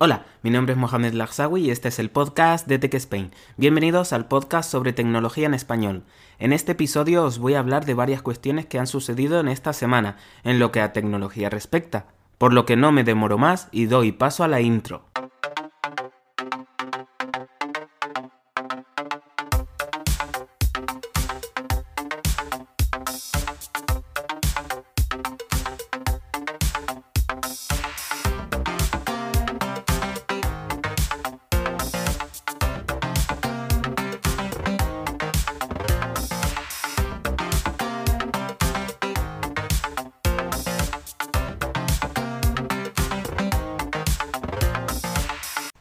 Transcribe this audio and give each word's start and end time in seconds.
Hola, 0.00 0.26
mi 0.42 0.50
nombre 0.50 0.74
es 0.74 0.78
Mohamed 0.78 1.12
Lagsawi 1.12 1.66
y 1.66 1.70
este 1.72 1.88
es 1.88 1.98
el 1.98 2.08
podcast 2.08 2.68
de 2.68 2.78
Tech 2.78 2.94
Spain. 2.94 3.32
Bienvenidos 3.56 4.12
al 4.12 4.28
podcast 4.28 4.70
sobre 4.70 4.92
tecnología 4.92 5.46
en 5.46 5.54
español. 5.54 6.04
En 6.38 6.52
este 6.52 6.70
episodio 6.70 7.24
os 7.24 7.40
voy 7.40 7.54
a 7.54 7.58
hablar 7.58 7.84
de 7.84 7.94
varias 7.94 8.22
cuestiones 8.22 8.64
que 8.66 8.78
han 8.78 8.86
sucedido 8.86 9.40
en 9.40 9.48
esta 9.48 9.72
semana 9.72 10.16
en 10.44 10.60
lo 10.60 10.70
que 10.70 10.82
a 10.82 10.92
tecnología 10.92 11.50
respecta, 11.50 12.06
por 12.38 12.52
lo 12.52 12.64
que 12.64 12.76
no 12.76 12.92
me 12.92 13.02
demoro 13.02 13.38
más 13.38 13.66
y 13.72 13.86
doy 13.86 14.12
paso 14.12 14.44
a 14.44 14.48
la 14.48 14.60
intro. 14.60 15.02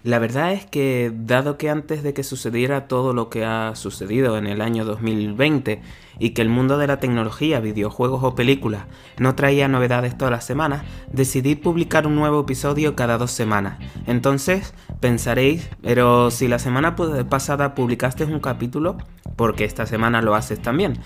La 0.08 0.20
verdad 0.20 0.54
es 0.54 0.66
que, 0.66 1.12
dado 1.14 1.58
que 1.58 1.70
antes 1.70 2.02
de 2.02 2.14
que 2.14 2.24
sucediera 2.24 2.88
todo 2.88 3.12
lo 3.12 3.30
que 3.30 3.44
ha 3.44 3.76
sucedido 3.76 4.38
en 4.38 4.48
el 4.48 4.62
año 4.62 4.86
2020 4.86 5.82
y 6.20 6.32
que 6.32 6.42
el 6.42 6.50
mundo 6.50 6.78
de 6.78 6.88
la 6.88 7.00
tecnología, 7.00 7.60
videojuegos 7.60 8.24
o 8.24 8.36
películas 8.36 8.84
no 9.18 9.36
traía 9.36 9.68
novedades 9.68 10.18
todas 10.18 10.32
las 10.32 10.46
semanas, 10.46 10.84
decidí 11.12 11.56
publicar 11.56 12.08
un 12.08 12.16
nuevo 12.16 12.42
episodio 12.42 12.96
cada 12.96 13.18
dos 13.18 13.32
semanas. 13.32 13.78
Entonces, 14.06 14.74
pensaréis, 15.00 15.70
pero 15.82 16.32
si 16.32 16.48
la 16.48 16.60
semana 16.60 16.96
pasada 16.96 17.76
publicaste 17.76 18.26
un 18.26 18.40
capítulo, 18.40 18.98
porque 19.36 19.64
esta 19.64 19.86
semana 19.86 20.22
lo 20.22 20.36
haces 20.36 20.62
también. 20.62 21.00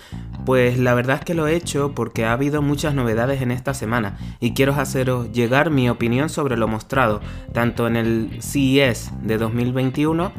Pues 0.44 0.78
la 0.78 0.94
verdad 0.94 1.18
es 1.18 1.24
que 1.24 1.34
lo 1.34 1.46
he 1.46 1.54
hecho 1.54 1.92
porque 1.94 2.24
ha 2.24 2.32
habido 2.32 2.62
muchas 2.62 2.94
novedades 2.94 3.42
en 3.42 3.52
esta 3.52 3.74
semana 3.74 4.16
y 4.40 4.54
quiero 4.54 4.72
haceros 4.72 5.30
llegar 5.32 5.70
mi 5.70 5.88
opinión 5.88 6.28
sobre 6.28 6.56
lo 6.56 6.66
mostrado, 6.66 7.20
tanto 7.52 7.86
en 7.86 7.96
el 7.96 8.38
CES 8.40 9.12
de 9.22 9.38
2021, 9.38 10.32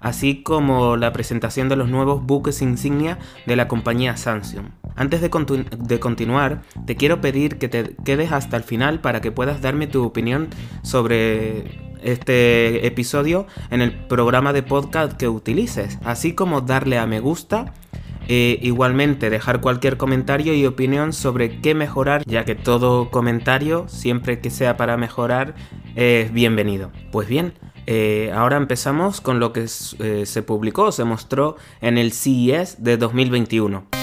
así 0.00 0.42
como 0.42 0.96
la 0.96 1.12
presentación 1.12 1.68
de 1.68 1.76
los 1.76 1.88
nuevos 1.88 2.24
buques 2.24 2.62
insignia 2.62 3.18
de 3.46 3.56
la 3.56 3.68
compañía 3.68 4.16
Samsung. 4.16 4.66
Antes 4.96 5.20
de, 5.20 5.30
de, 5.78 6.00
continuar, 6.00 6.62
te 6.86 6.96
quiero 6.96 7.20
pedir 7.20 7.58
que 7.58 7.68
te 7.68 7.94
quedes 8.04 8.32
hasta 8.32 8.56
el 8.56 8.64
final 8.64 9.00
para 9.00 9.20
que 9.20 9.30
puedas 9.30 9.60
darme 9.60 9.86
tu 9.86 10.04
opinión 10.04 10.48
sobre 10.82 11.90
este 12.02 12.86
episodio 12.86 13.46
en 13.70 13.82
el 13.82 13.92
programa 13.92 14.52
de 14.52 14.62
podcast 14.62 15.12
que 15.12 15.28
utilices, 15.28 15.98
así 16.04 16.34
como 16.34 16.60
darle 16.60 16.98
a 16.98 17.06
me 17.06 17.20
gusta. 17.20 17.72
E 18.32 18.60
igualmente 18.62 19.28
dejar 19.28 19.60
cualquier 19.60 19.96
comentario 19.96 20.54
y 20.54 20.64
opinión 20.64 21.12
sobre 21.12 21.60
qué 21.60 21.74
mejorar, 21.74 22.22
ya 22.26 22.44
que 22.44 22.54
todo 22.54 23.10
comentario, 23.10 23.88
siempre 23.88 24.38
que 24.38 24.50
sea 24.50 24.76
para 24.76 24.96
mejorar, 24.96 25.56
es 25.96 26.32
bienvenido. 26.32 26.92
Pues 27.10 27.26
bien, 27.26 27.54
eh, 27.92 28.30
ahora 28.32 28.56
empezamos 28.56 29.20
con 29.20 29.40
lo 29.40 29.52
que 29.52 29.64
eh, 29.64 30.24
se 30.24 30.42
publicó, 30.44 30.92
se 30.92 31.02
mostró 31.02 31.56
en 31.80 31.98
el 31.98 32.12
CES 32.12 32.84
de 32.84 32.96
2021. 32.96 33.99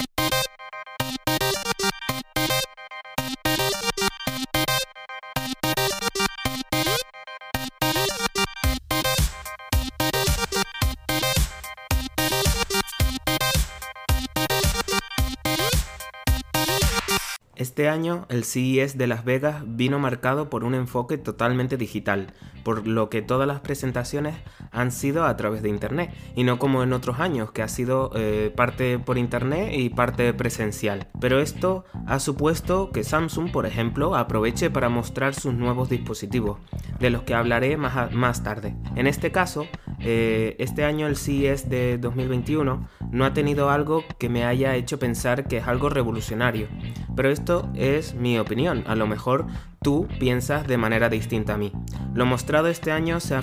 Este 17.58 17.88
año 17.88 18.24
el 18.28 18.44
CES 18.44 18.96
de 18.98 19.08
Las 19.08 19.24
Vegas 19.24 19.64
vino 19.66 19.98
marcado 19.98 20.48
por 20.48 20.62
un 20.62 20.76
enfoque 20.76 21.18
totalmente 21.18 21.76
digital, 21.76 22.28
por 22.62 22.86
lo 22.86 23.10
que 23.10 23.20
todas 23.20 23.48
las 23.48 23.58
presentaciones 23.58 24.36
han 24.70 24.92
sido 24.92 25.24
a 25.24 25.36
través 25.36 25.60
de 25.62 25.68
Internet, 25.68 26.14
y 26.36 26.44
no 26.44 26.60
como 26.60 26.84
en 26.84 26.92
otros 26.92 27.18
años, 27.18 27.50
que 27.50 27.62
ha 27.62 27.68
sido 27.68 28.12
eh, 28.14 28.52
parte 28.54 29.00
por 29.00 29.18
Internet 29.18 29.72
y 29.72 29.88
parte 29.88 30.32
presencial. 30.34 31.08
Pero 31.20 31.40
esto 31.40 31.84
ha 32.06 32.20
supuesto 32.20 32.92
que 32.92 33.02
Samsung, 33.02 33.50
por 33.50 33.66
ejemplo, 33.66 34.14
aproveche 34.14 34.70
para 34.70 34.88
mostrar 34.88 35.34
sus 35.34 35.52
nuevos 35.52 35.88
dispositivos, 35.88 36.60
de 37.00 37.10
los 37.10 37.22
que 37.22 37.34
hablaré 37.34 37.76
más, 37.76 38.12
más 38.12 38.44
tarde. 38.44 38.76
En 38.94 39.08
este 39.08 39.32
caso, 39.32 39.66
eh, 39.98 40.54
este 40.60 40.84
año 40.84 41.08
el 41.08 41.16
CES 41.16 41.68
de 41.68 41.98
2021 41.98 42.88
no 43.10 43.24
ha 43.24 43.32
tenido 43.32 43.70
algo 43.70 44.04
que 44.18 44.28
me 44.28 44.44
haya 44.44 44.76
hecho 44.76 45.00
pensar 45.00 45.48
que 45.48 45.56
es 45.56 45.66
algo 45.66 45.88
revolucionario, 45.88 46.68
pero 47.16 47.30
esto 47.30 47.47
es 47.74 48.14
mi 48.14 48.38
opinión, 48.38 48.84
a 48.86 48.94
lo 48.94 49.06
mejor 49.06 49.46
tú 49.82 50.06
piensas 50.18 50.66
de 50.66 50.76
manera 50.76 51.08
distinta 51.08 51.54
a 51.54 51.58
mí. 51.58 51.72
Lo 52.14 52.26
mostrado 52.26 52.68
este 52.68 52.92
año 52.92 53.20
se 53.20 53.34
ha, 53.34 53.42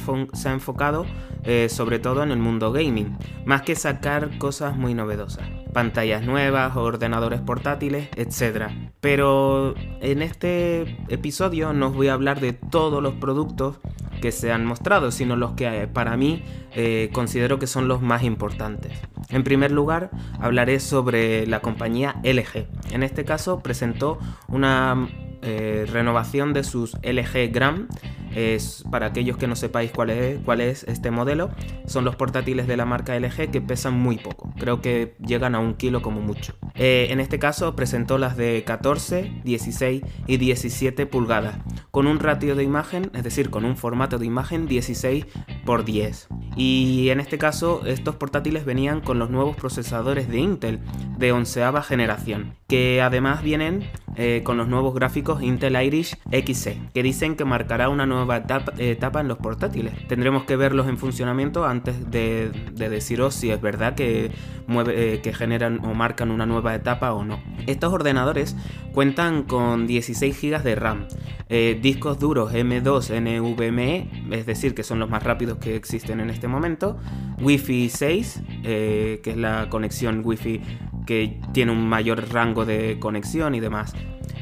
enfocado 0.52 1.06
eh, 1.44 1.68
sobre 1.70 2.00
todo 2.00 2.24
en 2.24 2.32
el 2.32 2.40
mundo 2.40 2.72
gaming, 2.72 3.18
más 3.46 3.64
que 3.64 3.76
sacar 3.76 4.38
cosas 4.38 4.76
muy 4.78 4.94
novedosas, 4.94 5.48
pantallas 5.74 6.24
nuevas, 6.24 6.76
ordenadores 6.76 7.42
portátiles, 7.42 8.10
etc. 8.16 8.70
Pero 9.02 9.74
en 10.02 10.22
este 10.22 10.98
episodio 11.10 11.74
no 11.74 11.88
os 11.88 11.96
voy 11.96 12.10
a 12.10 12.14
hablar 12.14 12.40
de 12.40 12.54
todos 12.54 13.02
los 13.02 13.16
productos 13.16 13.80
que 14.26 14.32
se 14.32 14.52
han 14.52 14.66
mostrado, 14.66 15.12
sino 15.12 15.36
los 15.36 15.52
que 15.52 15.84
eh, 15.84 15.88
para 15.88 16.18
mí 16.18 16.42
eh, 16.74 17.12
considero 17.14 17.60
que 17.60 17.68
son 17.68 17.88
los 17.88 18.02
más 18.02 18.24
importantes. 18.24 18.92
En 19.30 19.44
primer 19.44 19.70
lugar, 19.70 20.10
hablaré 20.40 20.80
sobre 20.80 21.46
la 21.46 21.60
compañía 21.60 22.16
LG. 22.24 22.66
En 22.90 23.04
este 23.04 23.24
caso 23.24 23.60
presentó 23.60 24.18
una 24.48 25.08
eh, 25.44 25.86
renovación 25.94 26.54
de 26.54 26.64
sus 26.64 26.96
LG 27.04 27.52
Gram. 27.54 27.88
Es, 28.34 28.84
para 28.90 29.06
aquellos 29.06 29.38
que 29.38 29.46
no 29.46 29.56
sepáis 29.56 29.92
cuál 29.92 30.10
es, 30.10 30.40
cuál 30.44 30.60
es 30.60 30.86
este 30.86 31.12
modelo, 31.12 31.52
son 31.86 32.04
los 32.04 32.16
portátiles 32.16 32.66
de 32.66 32.78
la 32.78 32.86
marca 32.86 33.16
LG 33.20 33.52
que 33.52 33.62
pesan 33.62 33.94
muy 33.94 34.18
poco, 34.18 34.52
creo 34.60 34.82
que 34.82 35.16
llegan 35.26 35.54
a 35.54 35.60
un 35.60 35.76
kilo 35.76 36.02
como 36.02 36.20
mucho. 36.20 36.56
Eh, 36.76 37.08
en 37.10 37.20
este 37.20 37.40
caso 37.40 37.76
presentó 37.76 38.18
las 38.18 38.36
de 38.36 38.64
14, 38.66 39.42
16 39.44 40.04
y 40.28 40.38
17 40.38 41.06
pulgadas, 41.06 41.56
con 41.92 42.06
un 42.06 42.20
ratio 42.20 42.56
de 42.56 42.64
imagen, 42.64 43.12
es 43.14 43.24
decir, 43.24 43.50
con 43.50 43.64
un 43.64 43.78
formato 43.78 44.18
de 44.18 44.26
imagen 44.26 44.68
16 44.68 45.26
x 45.66 45.86
10. 45.86 46.28
Y 46.56 47.10
en 47.10 47.20
este 47.20 47.38
caso 47.38 47.82
estos 47.86 48.16
portátiles 48.16 48.66
venían 48.66 49.02
con 49.02 49.20
los 49.20 49.30
nuevos 49.30 49.56
procesadores 49.56 50.30
de 50.30 50.40
Intel 50.40 50.80
de 51.18 51.32
onceava 51.32 51.82
generación, 51.82 52.56
que 52.68 53.02
además 53.02 53.44
vienen 53.44 53.90
eh, 54.18 54.42
con 54.46 54.56
los 54.56 54.70
nuevos 54.70 54.94
gráficos 54.96 55.42
Intel 55.44 55.76
Irish 55.82 56.18
XC, 56.32 56.78
que 56.94 57.04
dicen 57.04 57.36
que 57.36 57.44
marcará 57.44 57.90
una 57.90 58.06
nueva 58.06 58.38
etapa, 58.38 59.20
en 59.20 59.28
los 59.28 59.38
portátiles. 59.38 59.94
Tendremos 60.08 60.46
que 60.46 60.56
verlos 60.56 60.88
en 60.88 60.98
funcionamiento 60.98 61.66
antes 61.66 62.10
de, 62.10 62.50
deciros 62.76 63.36
si 63.36 63.52
es 63.52 63.62
verdad 63.62 63.96
que, 63.96 64.32
mueve, 64.68 65.16
eh, 65.16 65.22
que 65.22 65.34
generan 65.34 65.84
o 65.84 65.94
marcan 65.94 66.32
una 66.32 66.46
nueva 66.46 66.76
etapa 66.76 67.14
o 67.14 67.26
no. 67.26 67.42
Estos 67.68 67.92
ordenadores 67.92 68.56
cuentan 68.94 69.44
con 69.44 69.86
16 69.86 70.42
GB 70.42 70.64
de 70.64 70.76
RAM, 70.76 71.08
eh, 71.50 71.78
discos 71.82 72.18
duros 72.18 72.54
M2 72.54 73.12
NVMe, 73.20 74.32
es 74.32 74.46
decir, 74.46 74.74
que 74.74 74.84
son 74.84 75.00
los 75.00 75.10
más 75.10 75.24
rápidos 75.24 75.55
que 75.60 75.76
existen 75.76 76.20
en 76.20 76.30
este 76.30 76.48
momento, 76.48 76.98
Wi-Fi 77.42 77.90
6, 77.90 78.42
que 78.64 79.22
es 79.24 79.38
la 79.38 79.70
conexión 79.70 80.22
Wi-Fi 80.24 80.62
que 81.06 81.40
tiene 81.54 81.72
un 81.72 81.88
mayor 81.88 82.32
rango 82.34 82.66
de 82.66 82.98
conexión 83.00 83.56
y 83.56 83.60
demás. 83.60 83.94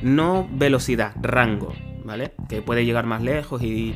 No 0.01 0.47
velocidad, 0.51 1.13
rango, 1.21 1.73
¿vale? 2.03 2.33
Que 2.49 2.61
puede 2.61 2.85
llegar 2.85 3.05
más 3.05 3.21
lejos 3.21 3.61
y, 3.61 3.95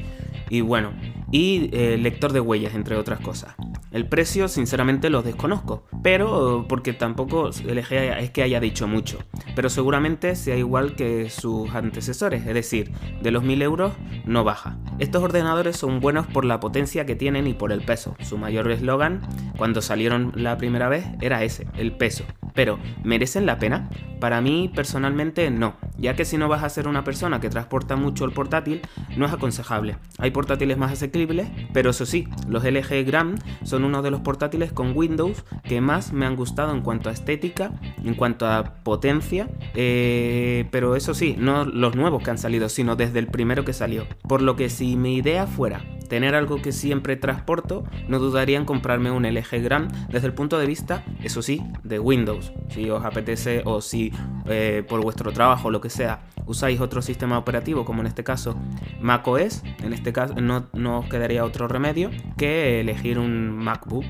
y 0.49 0.61
bueno. 0.61 0.91
Y 1.31 1.69
eh, 1.73 1.97
lector 1.97 2.33
de 2.33 2.39
huellas, 2.39 2.75
entre 2.75 2.95
otras 2.95 3.19
cosas. 3.19 3.55
El 3.91 4.07
precio, 4.07 4.47
sinceramente, 4.47 5.09
lo 5.09 5.23
desconozco, 5.23 5.83
pero 6.03 6.65
porque 6.67 6.93
tampoco 6.93 7.49
LG 7.49 7.93
es 8.19 8.31
que 8.31 8.43
haya 8.43 8.59
dicho 8.59 8.87
mucho. 8.87 9.19
Pero 9.55 9.69
seguramente 9.69 10.35
sea 10.35 10.55
igual 10.55 10.95
que 10.95 11.29
sus 11.29 11.73
antecesores, 11.73 12.45
es 12.45 12.53
decir, 12.53 12.91
de 13.21 13.31
los 13.31 13.43
1000 13.43 13.61
euros 13.61 13.93
no 14.25 14.43
baja. 14.43 14.77
Estos 14.99 15.23
ordenadores 15.23 15.77
son 15.77 15.99
buenos 15.99 16.27
por 16.27 16.45
la 16.45 16.59
potencia 16.59 17.05
que 17.05 17.15
tienen 17.15 17.47
y 17.47 17.53
por 17.53 17.71
el 17.71 17.81
peso. 17.81 18.15
Su 18.19 18.37
mayor 18.37 18.69
eslogan, 18.71 19.21
cuando 19.57 19.81
salieron 19.81 20.31
la 20.35 20.57
primera 20.57 20.89
vez, 20.89 21.05
era 21.21 21.43
ese, 21.43 21.67
el 21.77 21.93
peso. 21.93 22.25
Pero, 22.53 22.79
¿merecen 23.03 23.45
la 23.45 23.59
pena? 23.59 23.89
Para 24.19 24.41
mí, 24.41 24.71
personalmente, 24.73 25.49
no, 25.51 25.75
ya 25.97 26.15
que 26.15 26.25
si 26.25 26.37
no 26.37 26.47
vas 26.47 26.63
a 26.63 26.69
ser 26.69 26.87
una 26.87 27.03
persona 27.03 27.39
que 27.39 27.49
transporta 27.49 27.95
mucho 27.95 28.25
el 28.25 28.31
portátil, 28.31 28.81
no 29.15 29.25
es 29.25 29.33
aconsejable. 29.33 29.97
Hay 30.17 30.31
portátiles 30.31 30.77
más 30.77 30.91
asequibles, 30.91 31.47
pero 31.73 31.89
eso 31.89 32.05
sí, 32.05 32.27
los 32.47 32.63
LG 32.63 33.05
Gram 33.05 33.35
son 33.63 33.83
uno 33.83 34.01
de 34.01 34.11
los 34.11 34.21
portátiles 34.21 34.71
con 34.71 34.95
Windows 34.95 35.43
que 35.63 35.81
más 35.81 36.13
me 36.13 36.25
han 36.25 36.35
gustado 36.35 36.73
en 36.73 36.81
cuanto 36.81 37.09
a 37.09 37.13
estética, 37.13 37.71
en 38.03 38.13
cuanto 38.13 38.47
a 38.47 38.75
potencia, 38.83 39.49
eh, 39.73 40.67
pero 40.71 40.95
eso 40.95 41.13
sí, 41.13 41.35
no 41.37 41.65
los 41.65 41.95
nuevos 41.95 42.23
que 42.23 42.31
han 42.31 42.37
salido, 42.37 42.69
sino 42.69 42.95
desde 42.95 43.19
el 43.19 43.27
primero 43.27 43.65
que 43.65 43.73
salió. 43.73 44.05
Por 44.27 44.41
lo 44.41 44.55
que 44.55 44.69
si 44.69 44.95
mi 44.95 45.15
idea 45.15 45.47
fuera 45.47 45.81
tener 46.07 46.35
algo 46.35 46.61
que 46.61 46.71
siempre 46.71 47.15
transporto, 47.15 47.83
no 48.07 48.19
dudaría 48.19 48.57
en 48.57 48.65
comprarme 48.65 49.11
un 49.11 49.23
LG 49.23 49.61
Gram 49.63 49.87
desde 50.09 50.27
el 50.27 50.33
punto 50.33 50.57
de 50.57 50.65
vista, 50.65 51.03
eso 51.23 51.41
sí, 51.41 51.61
de 51.83 51.99
Windows. 51.99 52.51
Si 52.69 52.89
os 52.89 53.03
apetece 53.03 53.61
o 53.65 53.81
si 53.81 54.11
eh, 54.47 54.83
por 54.87 55.01
vuestro 55.01 55.31
trabajo 55.31 55.67
o 55.67 55.71
lo 55.71 55.81
que 55.81 55.89
sea 55.89 56.21
usáis 56.47 56.79
otro 56.81 57.01
sistema 57.01 57.37
operativo, 57.37 57.85
como 57.85 58.01
en 58.01 58.07
este 58.07 58.23
caso 58.23 58.57
macOS, 59.01 59.63
en 59.83 59.93
este 59.93 60.13
caso 60.13 60.35
no, 60.35 60.99
os 60.99 61.09
quedaría 61.09 61.43
otro 61.43 61.67
remedio 61.67 62.09
que 62.37 62.79
elegir 62.79 63.19
un 63.19 63.51
MacBook 63.51 64.05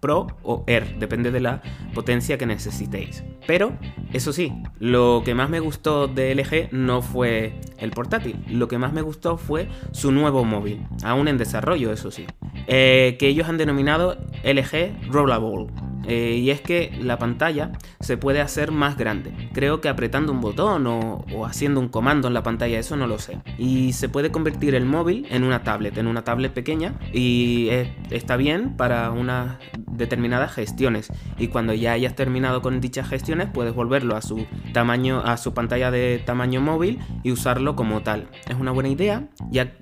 Pro 0.00 0.26
o 0.42 0.64
Air, 0.66 0.98
depende 0.98 1.30
de 1.30 1.40
la 1.40 1.62
potencia 1.94 2.38
que 2.38 2.46
necesitéis. 2.46 3.24
Pero, 3.46 3.72
eso 4.12 4.32
sí, 4.32 4.52
lo 4.78 5.22
que 5.24 5.34
más 5.34 5.50
me 5.50 5.60
gustó 5.60 6.08
de 6.08 6.34
LG 6.34 6.72
no 6.72 7.02
fue 7.02 7.60
el 7.78 7.90
portátil, 7.90 8.36
lo 8.48 8.68
que 8.68 8.78
más 8.78 8.92
me 8.92 9.02
gustó 9.02 9.36
fue 9.36 9.68
su 9.92 10.12
nuevo 10.12 10.44
móvil, 10.44 10.86
aún 11.04 11.28
en 11.28 11.38
desarrollo, 11.38 11.92
eso 11.92 12.10
sí, 12.10 12.26
eh, 12.66 13.16
que 13.18 13.28
ellos 13.28 13.48
han 13.48 13.58
denominado 13.58 14.16
LG 14.44 15.10
Rollable. 15.10 15.66
Eh, 16.06 16.38
y 16.40 16.50
es 16.50 16.60
que 16.60 16.96
la 17.00 17.18
pantalla 17.18 17.72
se 18.00 18.16
puede 18.16 18.40
hacer 18.40 18.72
más 18.72 18.96
grande. 18.96 19.32
Creo 19.52 19.80
que 19.80 19.88
apretando 19.88 20.32
un 20.32 20.40
botón 20.40 20.86
o, 20.86 21.24
haciendo 21.46 21.80
un 21.80 21.88
comando 21.88 22.28
en 22.28 22.34
la 22.34 22.42
pantalla, 22.42 22.78
eso 22.78 22.96
no 22.96 23.06
lo 23.06 23.18
sé. 23.18 23.38
Y 23.58 23.92
se 23.92 24.08
puede 24.08 24.30
convertir 24.30 24.74
el 24.74 24.84
móvil 24.84 25.26
en 25.30 25.44
una 25.44 25.62
tablet, 25.62 25.96
en 25.98 26.06
una 26.06 26.24
tablet 26.24 26.52
pequeña 26.52 26.94
y 27.12 27.68
está 28.10 28.36
bien 28.36 28.76
para 28.76 29.10
unas 29.10 29.56
determinadas 29.90 30.52
gestiones. 30.52 31.12
Y 31.38 31.48
cuando 31.48 31.74
ya 31.74 31.92
hayas 31.92 32.14
terminado 32.14 32.62
con 32.62 32.80
dichas 32.80 33.08
gestiones, 33.08 33.48
puedes 33.52 33.74
volverlo 33.74 34.16
a 34.16 34.22
su 34.22 34.46
tamaño, 34.72 35.20
a 35.24 35.36
su 35.36 35.54
pantalla 35.54 35.90
de 35.90 36.22
tamaño 36.24 36.60
móvil 36.60 36.98
y 37.22 37.32
usarlo 37.32 37.76
como 37.76 38.02
tal. 38.02 38.28
Es 38.48 38.56
una 38.56 38.72
buena 38.72 38.88
idea 38.88 39.28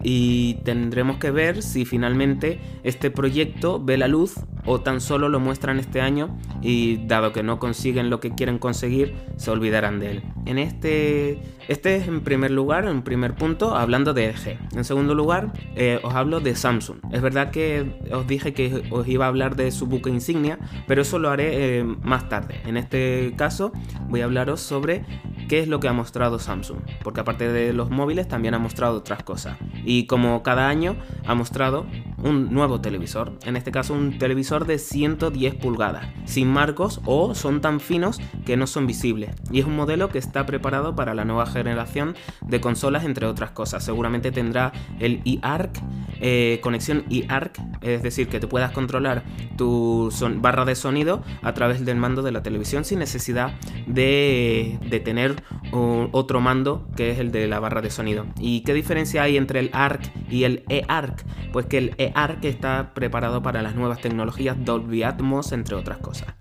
y 0.03 0.55
tendremos 0.65 1.19
que 1.19 1.31
ver 1.31 1.63
si 1.63 1.85
finalmente 1.85 2.61
este 2.83 3.11
proyecto 3.11 3.83
ve 3.83 3.97
la 3.97 4.09
luz 4.09 4.35
o 4.71 4.81
tan 4.81 5.01
solo 5.01 5.29
lo 5.29 5.41
muestran 5.41 5.81
este 5.81 6.01
año 6.01 6.39
y 6.63 7.05
dado 7.09 7.33
que 7.33 7.43
no 7.43 7.59
consiguen 7.59 8.09
lo 8.09 8.21
que 8.21 8.31
quieren 8.31 8.61
conseguir, 8.61 9.17
se 9.37 9.51
olvidarán 9.51 9.99
de 9.99 10.13
él. 10.13 10.23
En 10.47 10.59
este, 10.59 11.43
este 11.67 11.97
es 11.97 12.07
en 12.07 12.21
primer 12.21 12.53
lugar, 12.53 12.85
en 12.85 13.03
primer 13.03 13.35
punto, 13.35 13.75
hablando 13.75 14.15
de 14.15 14.29
LG. 14.29 14.77
En 14.77 14.85
segundo 14.85 15.17
lugar, 15.17 15.53
eh, 15.75 15.99
os 16.05 16.15
hablo 16.15 16.39
de 16.39 16.55
Samsung. 16.55 16.99
Es 17.11 17.21
verdad 17.21 17.51
que 17.51 17.99
os 18.13 18.29
dije 18.29 18.55
que 18.55 18.85
os 18.93 19.09
iba 19.09 19.25
a 19.25 19.29
hablar 19.29 19.57
de 19.57 19.73
su 19.73 19.87
buque 19.87 20.09
insignia, 20.09 20.57
pero 20.87 21.03
eso 21.03 21.19
lo 21.19 21.31
haré 21.31 21.79
eh, 21.81 21.85
más 21.85 22.29
tarde. 22.29 22.61
En 22.65 22.77
este 22.77 23.35
caso, 23.37 23.73
voy 24.09 24.21
a 24.21 24.27
hablaros 24.27 24.61
sobre 24.61 25.05
qué 25.51 25.59
es 25.59 25.67
lo 25.67 25.81
que 25.81 25.89
ha 25.89 25.93
mostrado 25.93 26.39
Samsung, 26.39 26.79
porque 27.03 27.23
aparte 27.23 27.51
de 27.51 27.73
los 27.73 27.91
móviles 27.91 28.29
también 28.29 28.55
ha 28.55 28.61
mostrado 28.61 28.99
otras 28.99 29.25
cosas. 29.25 29.57
Y 29.85 30.07
como 30.07 30.45
cada 30.45 30.69
año 30.69 30.95
ha 31.27 31.35
mostrado 31.35 31.87
un 32.19 32.55
nuevo 32.55 32.81
televisor, 32.81 33.33
en 33.45 33.57
este 33.57 33.73
caso 33.73 33.95
un 33.95 34.17
televisor 34.17 34.65
de 34.65 34.79
110 34.79 35.57
pulgadas, 35.57 36.07
sin 36.25 36.47
marcos 36.47 37.01
o 37.05 37.35
son 37.35 37.61
tan 37.61 37.81
finos 37.81 38.21
que 38.47 38.57
no 38.57 38.69
son 38.69 38.87
visibles. 38.87 39.35
Y 39.51 39.59
es 39.59 39.67
un 39.67 39.75
modelo 39.75 40.09
que 40.09 40.19
está 40.19 40.47
preparado 40.47 40.95
para 40.95 41.15
la 41.15 41.25
nueva 41.25 41.47
generación 41.47 42.15
de 42.47 42.61
consolas, 42.61 43.05
entre 43.05 43.27
otras 43.27 43.51
cosas. 43.51 43.83
Seguramente 43.83 44.31
tendrá 44.31 44.71
el 45.01 45.21
eARC, 45.25 45.83
eh, 46.21 46.61
conexión 46.63 47.07
eARC, 47.11 47.59
es 47.81 48.05
decir, 48.05 48.29
que 48.29 48.39
te 48.39 48.47
puedas 48.47 48.71
controlar 48.71 49.25
tu 49.57 50.13
barra 50.37 50.65
de 50.65 50.77
sonido 50.77 51.25
a 51.43 51.55
través 51.55 51.85
del 51.85 51.97
mando 51.97 52.23
de 52.23 52.31
la 52.31 52.45
televisión 52.45 52.85
sin 52.85 53.01
necesidad 53.01 53.55
de, 53.89 54.79
de 54.89 55.01
tener 55.01 55.40
otro 55.73 56.41
mando 56.41 56.87
que 56.97 57.11
es 57.11 57.19
el 57.19 57.33
de 57.33 57.47
la 57.49 57.61
barra 57.61 57.81
de 57.81 57.91
sonido. 57.91 58.27
¿Y 58.39 58.63
qué 58.63 58.75
diferencia 58.75 59.23
hay 59.23 59.37
entre 59.37 59.61
el 59.61 59.71
ARC 59.73 60.03
y 60.31 60.45
el 60.45 60.65
eARC? 60.69 61.25
Pues 61.53 61.67
que 61.67 61.79
el 61.79 61.95
eARC 61.99 62.45
está 62.45 62.93
preparado 62.95 63.43
para 63.43 63.63
las 63.63 63.75
nuevas 63.75 64.01
tecnologías 64.01 64.57
Dolby 64.65 65.03
Atmos, 65.03 65.53
entre 65.53 65.77
otras 65.77 65.99
cosas. 65.99 66.35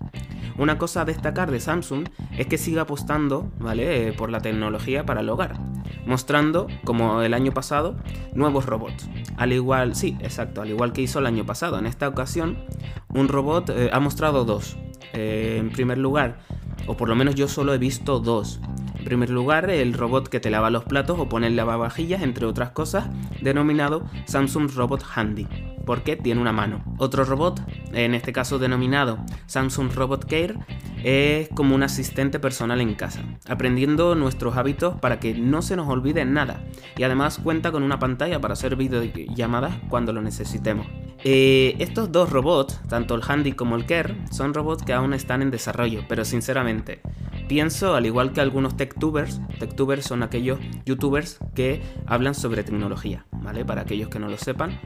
Una 0.60 0.78
cosa 0.78 1.02
a 1.02 1.06
destacar 1.06 1.52
de 1.52 1.62
Samsung 1.62 2.10
es 2.38 2.48
que 2.48 2.58
sigue 2.58 2.82
apostando, 2.82 3.50
¿vale? 3.60 4.10
Eh, 4.10 4.12
por 4.12 4.30
la 4.30 4.42
tecnología 4.42 5.06
para 5.06 5.22
el 5.22 5.30
hogar, 5.30 5.58
mostrando, 6.06 6.68
como 6.84 7.22
el 7.22 7.34
año 7.34 7.54
pasado, 7.54 7.96
nuevos 8.34 8.66
robots. 8.66 9.10
Al 9.38 9.54
igual, 9.54 9.96
sí, 9.96 10.18
exacto, 10.20 10.62
al 10.62 10.70
igual 10.70 10.92
que 10.92 11.02
hizo 11.02 11.20
el 11.20 11.28
año 11.28 11.46
pasado. 11.46 11.80
En 11.80 11.86
esta 11.86 12.10
ocasión, 12.10 12.58
un 13.08 13.30
robot 13.30 13.70
eh, 13.70 13.90
ha 13.94 14.02
mostrado 14.02 14.44
dos. 14.44 14.78
Eh, 15.14 15.56
en 15.60 15.70
primer 15.70 15.98
lugar, 15.98 16.40
o 16.88 16.98
por 16.98 17.08
lo 17.08 17.16
menos 17.16 17.36
yo 17.36 17.48
solo 17.48 17.74
he 17.74 17.78
visto 17.78 18.20
dos. 18.20 18.60
Primer 19.10 19.32
lugar, 19.32 19.72
el 19.72 19.94
robot 19.94 20.28
que 20.28 20.40
te 20.40 20.52
lava 20.52 20.70
los 20.70 20.84
platos 20.84 21.18
o 21.20 21.28
pone 21.28 21.48
el 21.48 21.56
lavavajillas, 21.56 22.22
entre 22.22 22.46
otras 22.46 22.70
cosas, 22.70 23.06
denominado 23.42 24.04
Samsung 24.28 24.70
Robot 24.70 25.04
Handy, 25.16 25.48
porque 25.90 26.16
tiene 26.16 26.40
una 26.40 26.54
mano. 26.54 26.84
Otro 27.00 27.26
robot, 27.26 27.64
en 27.94 28.14
este 28.14 28.32
caso 28.32 28.60
denominado 28.60 29.18
Samsung 29.48 29.92
Robot 29.92 30.26
Care, 30.30 30.54
es 31.04 31.50
como 31.50 31.74
un 31.74 31.82
asistente 31.82 32.40
personal 32.40 32.80
en 32.80 32.94
casa, 32.94 33.24
aprendiendo 33.48 34.14
nuestros 34.14 34.56
hábitos 34.56 35.00
para 35.00 35.20
que 35.20 35.34
no 35.34 35.64
se 35.64 35.76
nos 35.76 35.88
olvide 35.88 36.26
nada, 36.26 36.64
y 36.96 37.02
además 37.02 37.40
cuenta 37.40 37.72
con 37.72 37.82
una 37.82 37.98
pantalla 37.98 38.40
para 38.40 38.54
hacer 38.54 38.76
videollamadas 38.76 39.80
cuando 39.90 40.14
lo 40.14 40.22
necesitemos. 40.22 40.86
Eh, 41.24 41.76
estos 41.80 42.12
dos 42.12 42.30
robots, 42.30 42.80
tanto 42.88 43.16
el 43.16 43.24
Handy 43.28 43.54
como 43.54 43.76
el 43.76 43.88
Care, 43.88 44.16
son 44.32 44.54
robots 44.54 44.84
que 44.84 44.94
aún 44.94 45.16
están 45.16 45.42
en 45.42 45.50
desarrollo, 45.50 46.04
pero 46.08 46.24
sinceramente, 46.24 47.02
pienso, 47.48 47.96
al 47.96 48.06
igual 48.06 48.32
que 48.32 48.42
algunos 48.42 48.78
techtubers, 48.78 49.42
techtubers 49.58 50.06
son 50.06 50.22
aquellos 50.22 50.60
youtubers 50.86 51.40
que 51.56 51.82
hablan 52.06 52.36
sobre 52.36 52.64
tecnología, 52.64 53.26
¿vale? 53.32 53.66
Para 53.66 53.82
aquellos 53.82 54.10
que 54.10 54.20
no 54.20 54.30
lo 54.30 54.38
sepan. 54.38 54.80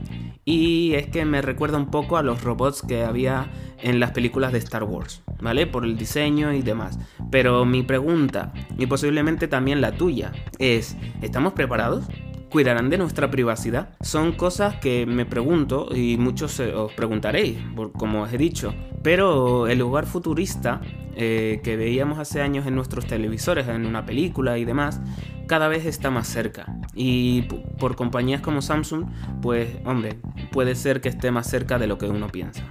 Y 0.45 0.94
es 0.95 1.07
que 1.07 1.24
me 1.25 1.42
recuerda 1.42 1.78
un 1.78 1.90
poco 1.90 2.18
a 2.18 2.24
los 2.24 2.44
robots 2.44 2.81
que 2.81 3.04
había 3.04 3.50
en 3.81 4.00
las 4.00 4.12
películas 4.12 4.51
de 4.51 4.60
Star 4.60 4.84
Wars, 4.84 5.24
¿vale? 5.42 5.68
Por 5.68 5.86
el 5.86 5.98
diseño 5.98 6.54
y 6.54 6.62
demás. 6.62 7.00
Pero 7.31 7.66
mi 7.66 7.84
pregunta, 7.84 8.54
y 8.78 8.86
posiblemente 8.86 9.48
también 9.48 9.80
la 9.80 9.94
tuya, 9.94 10.31
es, 10.60 10.98
¿estamos 11.22 11.54
preparados? 11.54 12.06
¿Cuidarán 12.53 12.91
de 12.91 13.00
nuestra 13.00 13.31
privacidad? 13.31 13.89
Son 14.01 14.33
cosas 14.33 14.75
que 14.75 15.07
me 15.07 15.25
pregunto 15.25 15.89
y 15.91 16.17
muchos 16.17 16.59
os 16.59 16.94
preguntaréis, 16.94 17.57
como 17.97 18.21
os 18.21 18.31
he 18.31 18.38
dicho. 18.38 18.75
Pero 19.01 19.65
el 19.65 19.79
lugar 19.79 20.05
futurista 20.05 20.79
eh, 21.15 21.61
que 21.63 21.77
veíamos 21.77 22.19
hace 22.19 22.44
años 22.44 22.67
en 22.67 22.75
nuestros 22.75 23.07
televisores, 23.07 23.67
en 23.67 23.88
una 23.88 24.05
película 24.05 24.59
y 24.59 24.65
demás, 24.65 25.01
cada 25.47 25.67
vez 25.67 25.88
está 25.88 26.11
más 26.11 26.27
cerca. 26.27 26.67
Y 26.94 27.41
por 27.79 27.95
compañías 27.95 28.41
como 28.41 28.61
Samsung, 28.61 29.05
pues 29.41 29.69
hombre, 29.83 30.19
puede 30.51 30.75
ser 30.75 31.01
que 31.01 31.09
esté 31.09 31.31
más 31.31 31.50
cerca 31.50 31.79
de 31.79 31.88
lo 31.88 31.97
que 31.97 32.05
uno 32.05 32.27
piensa. 32.27 32.63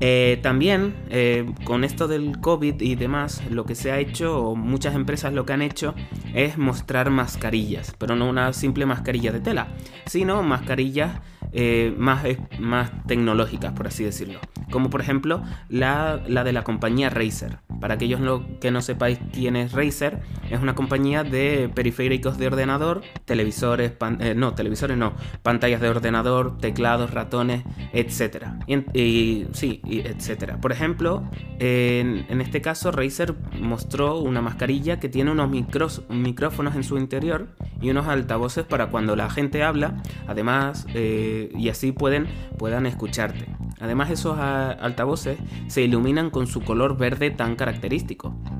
Eh, 0.00 0.38
también 0.42 0.94
eh, 1.10 1.52
con 1.64 1.84
esto 1.84 2.08
del 2.08 2.40
COVID 2.40 2.80
y 2.80 2.94
demás, 2.94 3.42
lo 3.50 3.64
que 3.64 3.74
se 3.74 3.92
ha 3.92 3.98
hecho, 3.98 4.42
o 4.42 4.56
muchas 4.56 4.94
empresas 4.94 5.34
lo 5.34 5.44
que 5.44 5.52
han 5.52 5.62
hecho, 5.62 5.94
es 6.34 6.56
mostrar 6.56 7.10
mascarillas, 7.10 7.94
pero 7.98 8.16
no 8.16 8.28
una 8.28 8.52
simple 8.54 8.86
mascarilla 8.86 9.30
de 9.30 9.40
tela, 9.40 9.68
sino 10.06 10.42
mascarillas 10.42 11.20
eh, 11.52 11.94
más, 11.98 12.24
más 12.58 12.90
tecnológicas, 13.06 13.72
por 13.72 13.88
así 13.88 14.04
decirlo. 14.04 14.40
Como 14.70 14.88
por 14.88 15.00
ejemplo 15.00 15.42
la, 15.68 16.18
de 16.18 16.52
la 16.52 16.64
compañía 16.64 17.10
Razer. 17.10 17.58
Para 17.80 17.94
aquellos 17.94 18.20
que 18.60 18.70
no 18.70 18.82
sepáis 18.82 19.18
quién 19.32 19.56
es 19.56 19.72
Razer, 19.72 20.20
es 20.50 20.60
una 20.60 20.74
compañía 20.74 21.24
de 21.24 21.70
periféricos 21.74 22.36
de 22.38 22.46
ordenador, 22.48 23.02
televisores, 23.24 23.92
eh, 24.20 24.34
no, 24.36 24.54
televisores 24.54 24.96
no, 24.96 25.14
pantallas 25.42 25.80
de 25.80 25.88
ordenador, 25.88 26.58
teclados, 26.58 27.12
ratones, 27.12 27.64
etc. 27.92 28.46
Y, 28.94 29.46
sí, 29.52 29.80
etcétera. 29.84 30.60
Por 30.60 30.72
ejemplo, 30.72 31.24
en, 31.58 32.40
este 32.40 32.60
caso 32.60 32.90
Razer 32.90 33.34
mostró 33.60 34.18
una 34.18 34.42
mascarilla 34.42 35.00
que 35.00 35.08
tiene 35.08 35.30
unos 35.30 35.50
micrófonos 35.50 36.74
en 36.74 36.84
su 36.84 36.98
interior 36.98 37.48
y 37.80 37.90
unos 37.90 38.06
altavoces 38.08 38.64
para 38.64 38.88
cuando 38.88 39.16
la 39.16 39.30
gente 39.30 39.62
habla, 39.62 40.02
además, 40.26 40.86
eh, 40.94 41.50
y 41.56 41.68
así 41.68 41.92
pueden, 41.92 42.26
puedan 42.58 42.86
escucharte. 42.86 43.46
Además 43.80 44.10
esos 44.10 44.38
altavoces 44.38 45.38
se 45.68 45.82
iluminan 45.82 46.30
con 46.30 46.46
su 46.46 46.60
color 46.60 46.98
verde 46.98 47.30
tan 47.30 47.56
característico. 47.56 47.69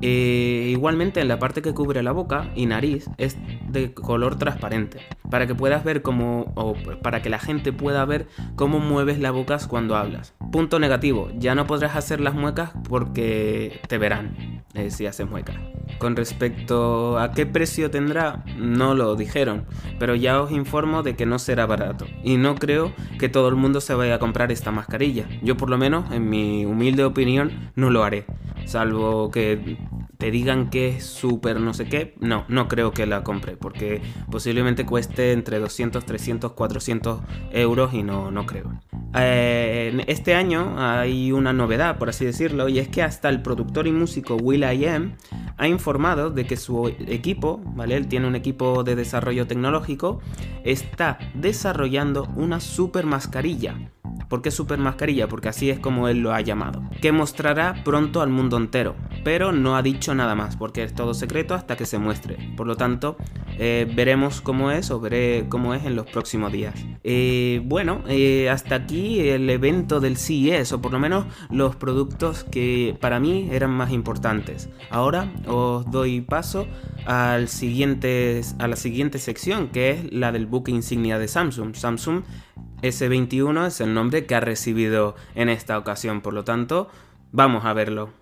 Eh, 0.01 0.69
igualmente 0.71 1.21
en 1.21 1.27
la 1.27 1.37
parte 1.37 1.61
que 1.61 1.73
cubre 1.73 2.01
la 2.01 2.11
boca 2.11 2.51
y 2.55 2.65
nariz 2.65 3.09
es 3.17 3.37
de 3.69 3.93
color 3.93 4.37
transparente, 4.37 4.99
para 5.29 5.45
que 5.45 5.55
puedas 5.55 5.83
ver 5.83 6.01
cómo, 6.01 6.51
o 6.55 6.75
para 7.03 7.21
que 7.21 7.29
la 7.29 7.39
gente 7.39 7.73
pueda 7.73 8.03
ver 8.05 8.27
cómo 8.55 8.79
mueves 8.79 9.19
la 9.19 9.31
boca 9.31 9.51
cuando 9.67 9.95
hablas. 9.95 10.33
Punto 10.51 10.79
negativo, 10.79 11.29
ya 11.37 11.55
no 11.55 11.67
podrás 11.67 11.95
hacer 11.95 12.21
las 12.21 12.33
muecas 12.33 12.71
porque 12.87 13.81
te 13.87 13.97
verán 13.97 14.63
eh, 14.73 14.89
si 14.89 15.05
haces 15.05 15.29
muecas. 15.29 15.55
Con 15.97 16.15
respecto 16.15 17.19
a 17.19 17.31
qué 17.31 17.45
precio 17.45 17.91
tendrá, 17.91 18.43
no 18.57 18.95
lo 18.95 19.15
dijeron, 19.15 19.65
pero 19.99 20.15
ya 20.15 20.41
os 20.41 20.51
informo 20.51 21.03
de 21.03 21.15
que 21.15 21.25
no 21.25 21.37
será 21.37 21.65
barato. 21.65 22.05
Y 22.23 22.37
no 22.37 22.55
creo 22.55 22.93
que 23.19 23.29
todo 23.29 23.49
el 23.49 23.55
mundo 23.55 23.81
se 23.81 23.93
vaya 23.93 24.15
a 24.15 24.19
comprar 24.19 24.51
esta 24.51 24.71
mascarilla. 24.71 25.27
Yo 25.41 25.57
por 25.57 25.69
lo 25.69 25.77
menos, 25.77 26.09
en 26.11 26.29
mi 26.29 26.65
humilde 26.65 27.03
opinión, 27.03 27.71
no 27.75 27.89
lo 27.89 28.03
haré. 28.03 28.25
Salvo 28.65 29.00
que 29.31 29.77
te 30.17 30.29
digan 30.29 30.69
que 30.69 30.89
es 30.89 31.05
súper 31.05 31.59
no 31.59 31.73
sé 31.73 31.85
qué, 31.85 32.15
no, 32.19 32.45
no 32.47 32.67
creo 32.67 32.91
que 32.91 33.05
la 33.05 33.23
compre, 33.23 33.57
porque 33.57 34.01
posiblemente 34.29 34.85
cueste 34.85 35.31
entre 35.31 35.59
200, 35.59 36.05
300, 36.05 36.51
400 36.51 37.21
euros 37.51 37.93
y 37.93 38.03
no, 38.03 38.29
no 38.29 38.45
creo. 38.45 38.79
Eh, 39.15 40.03
este 40.07 40.35
año 40.35 40.75
hay 40.77 41.31
una 41.31 41.53
novedad, 41.53 41.97
por 41.97 42.09
así 42.09 42.25
decirlo, 42.25 42.69
y 42.69 42.79
es 42.79 42.87
que 42.87 43.01
hasta 43.01 43.29
el 43.29 43.41
productor 43.41 43.87
y 43.87 43.91
músico 43.91 44.35
Will 44.35 44.63
I 44.63 44.85
Am 44.85 45.15
ha 45.57 45.67
informado 45.67 46.29
de 46.29 46.45
que 46.45 46.55
su 46.55 46.87
equipo, 46.87 47.61
¿vale? 47.75 47.95
Él 47.95 48.07
tiene 48.07 48.27
un 48.27 48.35
equipo 48.35 48.83
de 48.83 48.95
desarrollo 48.95 49.47
tecnológico, 49.47 50.21
está 50.63 51.17
desarrollando 51.33 52.27
una 52.35 52.59
super 52.59 53.05
mascarilla 53.05 53.75
¿Por 54.31 54.41
qué 54.41 54.49
super 54.49 54.79
mascarilla? 54.79 55.27
Porque 55.27 55.49
así 55.49 55.69
es 55.69 55.77
como 55.79 56.07
él 56.07 56.19
lo 56.19 56.33
ha 56.33 56.39
llamado. 56.39 56.81
Que 57.01 57.11
mostrará 57.11 57.83
pronto 57.83 58.21
al 58.21 58.29
mundo 58.29 58.55
entero, 58.55 58.95
pero 59.25 59.51
no 59.51 59.75
ha 59.75 59.81
dicho 59.81 60.15
nada 60.15 60.35
más, 60.35 60.55
porque 60.55 60.83
es 60.83 60.95
todo 60.95 61.13
secreto 61.13 61.53
hasta 61.53 61.75
que 61.75 61.85
se 61.85 61.97
muestre. 61.97 62.37
Por 62.55 62.65
lo 62.65 62.77
tanto, 62.77 63.17
eh, 63.59 63.91
veremos 63.93 64.39
cómo 64.39 64.71
es 64.71 64.89
o 64.89 65.01
veré 65.01 65.47
cómo 65.49 65.73
es 65.73 65.83
en 65.83 65.97
los 65.97 66.05
próximos 66.05 66.53
días. 66.53 66.75
Eh, 67.03 67.61
bueno, 67.65 68.03
eh, 68.07 68.49
hasta 68.49 68.75
aquí 68.75 69.19
el 69.19 69.49
evento 69.49 69.99
del 69.99 70.15
CES, 70.15 70.71
o 70.71 70.81
por 70.81 70.93
lo 70.93 70.99
menos 70.99 71.25
los 71.49 71.75
productos 71.75 72.45
que 72.45 72.95
para 73.01 73.19
mí 73.19 73.49
eran 73.51 73.71
más 73.71 73.91
importantes. 73.91 74.69
Ahora 74.91 75.29
os 75.45 75.91
doy 75.91 76.21
paso 76.21 76.67
a 77.05 77.37
la 77.37 77.47
siguiente 77.47 78.41
sección, 79.17 79.67
que 79.67 79.89
es 79.89 80.13
la 80.13 80.31
del 80.31 80.45
buque 80.45 80.71
insignia 80.71 81.19
de 81.19 81.27
Samsung. 81.27 81.75
Samsung 81.75 82.23
S21 82.81 83.67
es 83.67 83.81
el 83.81 83.93
nombre 83.93 84.25
que 84.25 84.35
ha 84.35 84.39
recibido 84.39 85.15
en 85.35 85.49
esta 85.49 85.77
ocasión, 85.77 86.21
por 86.21 86.33
lo 86.33 86.43
tanto, 86.43 86.89
vamos 87.31 87.65
a 87.65 87.73
verlo. 87.73 88.20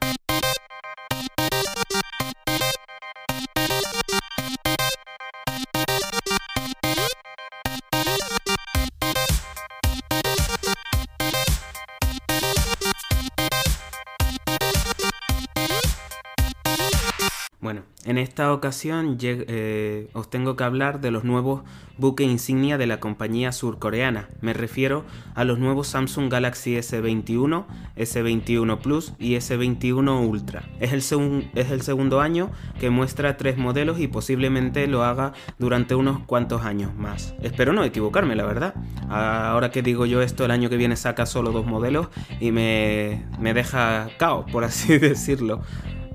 Esta 18.29 18.53
ocasión 18.53 19.17
eh, 19.21 20.07
os 20.13 20.29
tengo 20.29 20.55
que 20.55 20.63
hablar 20.63 21.01
de 21.01 21.09
los 21.09 21.23
nuevos 21.23 21.63
buques 21.97 22.27
insignia 22.27 22.77
de 22.77 22.85
la 22.85 22.99
compañía 22.99 23.51
surcoreana. 23.51 24.29
Me 24.39 24.53
refiero 24.53 25.03
a 25.33 25.43
los 25.43 25.57
nuevos 25.57 25.87
Samsung 25.87 26.31
Galaxy 26.31 26.75
S21, 26.75 27.65
S21 27.97 28.77
Plus 28.77 29.13
y 29.17 29.33
S21 29.33 30.27
Ultra. 30.29 30.63
Es 30.79 30.93
el, 30.93 31.49
es 31.55 31.71
el 31.71 31.81
segundo 31.81 32.21
año 32.21 32.51
que 32.79 32.91
muestra 32.91 33.35
tres 33.35 33.57
modelos 33.57 33.99
y 33.99 34.07
posiblemente 34.07 34.85
lo 34.85 35.03
haga 35.03 35.33
durante 35.57 35.95
unos 35.95 36.19
cuantos 36.19 36.61
años 36.61 36.95
más. 36.95 37.33
Espero 37.41 37.73
no 37.73 37.83
equivocarme, 37.83 38.35
la 38.35 38.45
verdad. 38.45 38.75
Ahora 39.09 39.71
que 39.71 39.81
digo 39.81 40.05
yo 40.05 40.21
esto, 40.21 40.45
el 40.45 40.51
año 40.51 40.69
que 40.69 40.77
viene 40.77 40.95
saca 40.95 41.25
solo 41.25 41.51
dos 41.51 41.65
modelos 41.65 42.09
y 42.39 42.51
me, 42.51 43.25
me 43.39 43.55
deja 43.55 44.07
cao, 44.19 44.45
por 44.45 44.63
así 44.63 44.97
decirlo. 44.99 45.63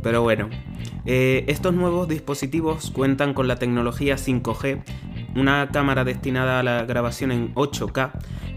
Pero 0.04 0.20
bueno, 0.20 0.50
eh, 1.06 1.44
estos 1.49 1.73
nuevos 1.75 2.06
dispositivos 2.08 2.90
cuentan 2.90 3.32
con 3.32 3.49
la 3.49 3.56
tecnología 3.56 4.16
5G, 4.16 4.82
una 5.34 5.70
cámara 5.73 6.04
destinada 6.04 6.61
a 6.61 6.62
la 6.62 6.84
grabación 6.84 7.32
en 7.32 7.54
8K, 7.54 8.12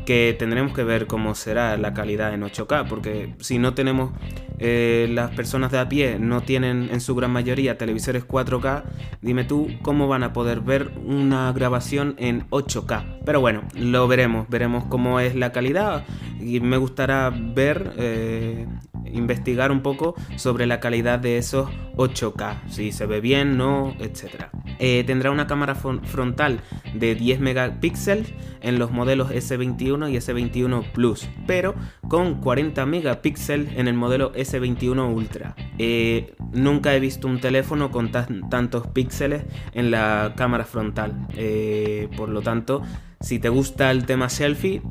que 0.06 0.36
tendremos 0.38 0.74
que 0.74 0.84
ver 0.84 1.08
cómo 1.08 1.36
será 1.36 1.78
la 1.78 1.94
calidad 1.94 2.34
en 2.34 2.44
8K, 2.44 2.88
porque 2.90 3.34
si 3.40 3.60
no 3.60 3.74
tenemos, 3.74 4.12
eh, 4.60 5.08
las 5.12 5.32
personas 5.32 5.72
de 5.72 5.80
a 5.80 5.88
pie 5.88 6.18
no 6.20 6.42
tienen 6.42 6.90
en 6.92 7.00
su 7.00 7.16
gran 7.16 7.32
mayoría 7.32 7.78
televisores 7.78 8.28
4K, 8.28 8.84
dime 9.22 9.46
tú 9.46 9.70
cómo 9.82 10.10
van 10.10 10.24
a 10.24 10.34
poder 10.34 10.60
ver 10.60 10.92
una 11.06 11.52
grabación 11.54 12.16
en 12.18 12.46
8K. 12.50 13.20
Pero 13.26 13.40
bueno, 13.40 13.64
lo 13.74 14.08
veremos, 14.08 14.50
veremos 14.50 14.84
cómo 14.86 15.22
es 15.22 15.36
la 15.36 15.54
calidad 15.54 16.06
y 16.42 16.60
me 16.60 16.76
gustará 16.78 17.30
ver 17.30 17.94
eh, 17.98 18.68
investigar 19.14 19.72
un 19.72 19.82
poco 19.82 20.16
sobre 20.36 20.66
la 20.66 20.80
calidad 20.80 21.20
de 21.20 21.38
esos 21.38 21.70
8K, 21.96 22.68
si 22.68 22.92
se 22.92 23.06
ve 23.06 23.22
bien, 23.22 23.58
no, 23.58 23.96
etc. 24.00 24.46
Eh, 24.80 25.04
tendrá 25.06 25.32
una 25.32 25.48
cámara 25.48 25.76
frontal 25.76 26.62
de 26.94 27.16
10 27.16 27.40
megapíxeles 27.40 28.34
en 28.62 28.80
los 28.80 28.92
modelos 28.92 29.32
S21 29.32 30.12
y 30.12 30.18
S21 30.18 30.92
Plus, 30.92 31.28
pero 31.46 31.76
con 32.08 32.42
40 32.42 32.86
megapíxeles 32.86 33.74
en 33.78 33.88
el 33.88 33.96
modelo 33.96 34.34
S21 34.34 35.14
Ultra. 35.14 35.56
Eh, 35.78 36.36
nunca 36.54 36.96
he 36.96 37.00
visto 37.00 37.28
un 37.28 37.40
teléfono 37.40 37.92
con 37.92 38.12
tantos 38.12 38.88
píxeles 38.88 39.44
en 39.74 39.92
la 39.92 40.34
cámara 40.36 40.66
frontal, 40.66 41.28
eh, 41.36 42.10
por 42.16 42.30
lo 42.30 42.42
tanto 42.42 42.82
si 43.20 43.40
te 43.40 43.50
gusta 43.50 43.92
el 43.92 44.06
tema 44.06 44.30
selfie, 44.30 44.82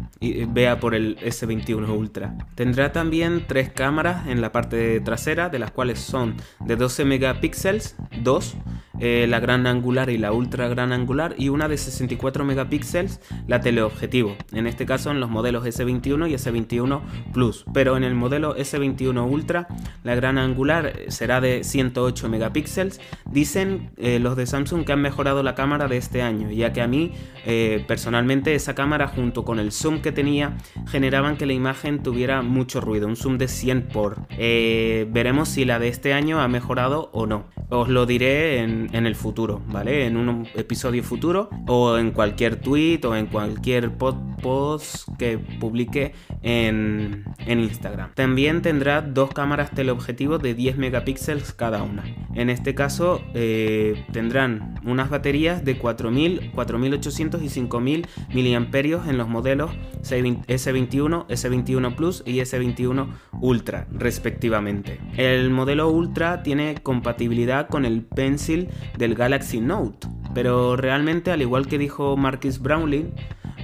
vea 0.49 0.81
por 0.81 0.95
el 0.95 1.17
S21 1.19 1.89
Ultra. 1.89 2.37
Tendrá 2.55 2.93
también 2.93 3.45
tres 3.47 3.71
cámaras 3.71 4.27
en 4.27 4.41
la 4.41 4.53
parte 4.53 5.01
trasera, 5.01 5.49
de 5.49 5.59
las 5.59 5.71
cuales 5.71 5.99
son 6.01 6.37
de 6.65 6.77
12 6.77 7.05
megapíxeles, 7.05 7.97
2 8.23 8.57
eh, 8.99 9.27
la 9.29 9.41
gran 9.41 9.67
angular 9.67 10.09
y 10.09 10.17
la 10.17 10.33
ultra 10.33 10.69
gran 10.69 10.91
angular 10.93 11.35
y 11.37 11.51
una 11.51 11.69
de 11.69 11.77
64 11.77 12.47
megapíxeles 12.47 13.21
la 13.47 13.61
teleobjetivo, 13.61 14.37
en 14.53 14.67
este 14.67 14.87
caso 14.87 15.11
en 15.11 15.21
los 15.21 15.29
modelos 15.29 15.67
S21 15.67 16.31
y 16.31 16.35
S21 16.35 17.03
Plus, 17.33 17.67
pero 17.75 17.99
en 17.99 18.05
el 18.05 18.15
modelo 18.15 18.57
S21 18.57 19.31
Ultra 19.31 19.69
la 20.03 20.15
gran 20.15 20.39
angular 20.39 20.95
será 21.09 21.43
de 21.43 21.63
108 21.63 22.29
megapíxeles. 22.29 23.01
Dicen 23.31 23.91
eh, 23.99 24.19
los 24.19 24.37
de 24.37 24.47
Samsung 24.47 24.85
que 24.87 24.93
han 24.93 25.03
mejorado 25.03 25.43
la 25.43 25.55
cámara 25.55 25.89
de 25.89 25.99
este 25.99 26.23
año, 26.23 26.51
ya 26.51 26.73
que 26.73 26.81
a 26.81 26.87
mí 26.87 27.13
eh, 27.45 27.85
personalmente 27.87 28.16
esa 28.55 28.75
cámara 28.75 29.09
junto 29.09 29.45
con 29.45 29.59
el 29.59 29.73
zoom 29.73 30.01
que 30.01 30.13
tenía 30.13 30.57
generaban 30.87 31.37
que 31.37 31.47
la 31.47 31.53
imagen 31.53 32.03
tuviera 32.03 32.43
mucho 32.43 32.81
ruido, 32.81 33.07
un 33.07 33.17
zoom 33.17 33.39
de 33.39 33.49
100 33.49 33.83
por. 33.89 34.27
veremos 34.37 35.49
si 35.49 35.65
la 35.65 35.79
de 35.79 35.89
este 35.89 36.13
año 36.13 36.41
ha 36.41 36.49
mejorado 36.49 37.11
o 37.13 37.27
no. 37.27 37.47
Os 37.69 37.89
lo 37.89 38.07
diré 38.07 38.59
en 38.59 38.77
en, 38.93 39.07
el 39.07 39.15
futuro, 39.15 39.63
¿vale? 39.69 40.07
En 40.07 40.17
un 40.17 40.47
episodio 40.55 41.03
futuro 41.03 41.49
o 41.67 41.99
en 41.99 42.11
cualquier 42.11 42.57
tweet 42.57 43.01
o 43.05 43.17
en 43.17 43.27
cualquier 43.27 43.93
post 43.93 45.09
que 45.19 45.39
publique 45.39 46.15
en, 46.43 47.25
Instagram. 47.47 48.13
También 48.15 48.63
tendrá 48.63 49.03
dos 49.03 49.31
cámaras 49.31 49.71
teleobjetivos 49.71 50.43
de 50.43 50.55
10 50.55 50.77
megapíxeles 50.77 51.53
cada 51.53 51.83
una. 51.83 52.05
En 52.37 52.51
este 52.51 52.75
caso 52.75 53.23
eh, 53.35 54.05
tendrán 54.13 54.79
unas 54.85 55.09
baterías 55.09 55.65
de 55.65 55.79
4000, 55.79 56.53
4800 56.53 57.43
y 57.43 57.49
5000 57.49 58.07
miliamperios 58.33 59.09
en 59.09 59.17
los 59.17 59.29
modelos 59.29 59.73
S21, 60.03 61.27
S21 61.27 61.97
Plus 61.97 62.23
y 62.27 62.41
S21 62.41 63.09
Ultra 63.41 63.87
respectivamente. 63.91 65.01
El 65.17 65.51
modelo 65.51 65.89
Ultra 65.89 66.43
tiene 66.43 66.77
compatibilidad 66.83 67.69
con 67.69 67.87
el 67.87 68.03
Pencil 68.03 68.69
del 68.99 69.15
Galaxy 69.15 69.61
Note, 69.61 70.07
pero 70.35 70.77
realmente 70.77 71.31
al 71.31 71.41
igual 71.41 71.67
que 71.67 71.79
dijo 71.79 72.19
Marcus 72.19 72.61
Brownlee, 72.61 73.13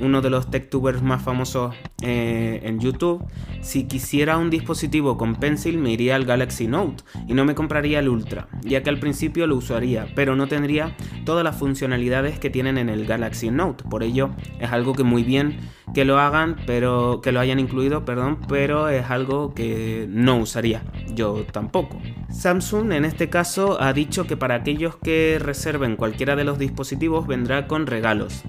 uno 0.03 0.21
de 0.21 0.31
los 0.31 0.51
techtubers 0.51 1.01
más 1.01 1.23
famosos 1.23 1.75
eh, 2.03 2.61
en 2.65 2.81
YouTube, 2.81 3.25
si 3.61 3.85
quisiera 3.85 4.37
un 4.37 4.51
dispositivo 4.51 5.17
con 5.17 5.37
Pencil 5.37 5.79
me 5.79 5.91
iría 5.93 6.17
al 6.17 6.25
Galaxy 6.25 6.67
Note 6.67 7.05
y 7.29 7.35
no 7.35 7.45
me 7.45 7.55
compraría 7.55 8.01
el 8.01 8.09
Ultra, 8.09 8.49
ya 8.63 8.83
que 8.83 8.91
al 8.91 8.99
principio 8.99 9.47
lo 9.47 9.57
usaría, 9.57 10.09
pero 10.17 10.35
no 10.35 10.49
tendría 10.49 10.97
todas 11.25 11.45
las 11.45 11.57
funcionalidades 11.57 12.39
que 12.39 12.51
tienen 12.51 12.77
en 12.79 12.89
el 12.89 13.07
Galaxy 13.07 13.51
Note. 13.51 13.85
Por 13.89 14.03
ello 14.03 14.31
es 14.61 14.73
algo 14.73 14.95
que 14.95 15.05
muy 15.05 15.23
bien 15.23 15.59
que 15.95 16.05
lo 16.05 16.19
hagan, 16.19 16.57
pero 16.67 17.21
que 17.23 17.33
lo 17.33 17.41
hayan 17.41 17.61
incluido, 17.61 18.05
perdón, 18.05 18.39
pero 18.49 18.89
es 18.89 19.11
algo 19.11 19.55
que 19.55 20.07
no 20.09 20.39
usaría. 20.39 20.83
Yo 21.15 21.45
tampoco. 21.53 22.01
Samsung 22.31 22.93
en 22.93 23.05
este 23.05 23.29
caso 23.29 23.81
ha 23.81 23.93
dicho 23.93 24.27
que 24.27 24.37
para 24.37 24.57
aquellos 24.57 24.97
que 24.97 25.39
reserven 25.41 25.97
cualquiera 25.97 26.35
de 26.35 26.45
los 26.45 26.59
dispositivos 26.59 27.27
vendrá 27.27 27.69
con 27.69 27.87
regalos. 27.87 28.43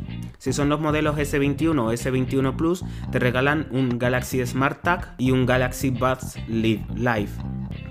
Si 0.43 0.51
son 0.51 0.67
los 0.67 0.81
modelos 0.81 1.15
S21 1.15 1.79
o 1.79 1.93
S21 1.93 2.57
Plus, 2.57 2.83
te 3.13 3.17
regalan 3.17 3.65
un 3.71 3.97
Galaxy 3.97 4.45
Smart 4.45 4.81
Tag 4.81 5.15
y 5.17 5.31
un 5.31 5.45
Galaxy 5.45 5.89
Buds 5.89 6.37
Live. 6.49 7.29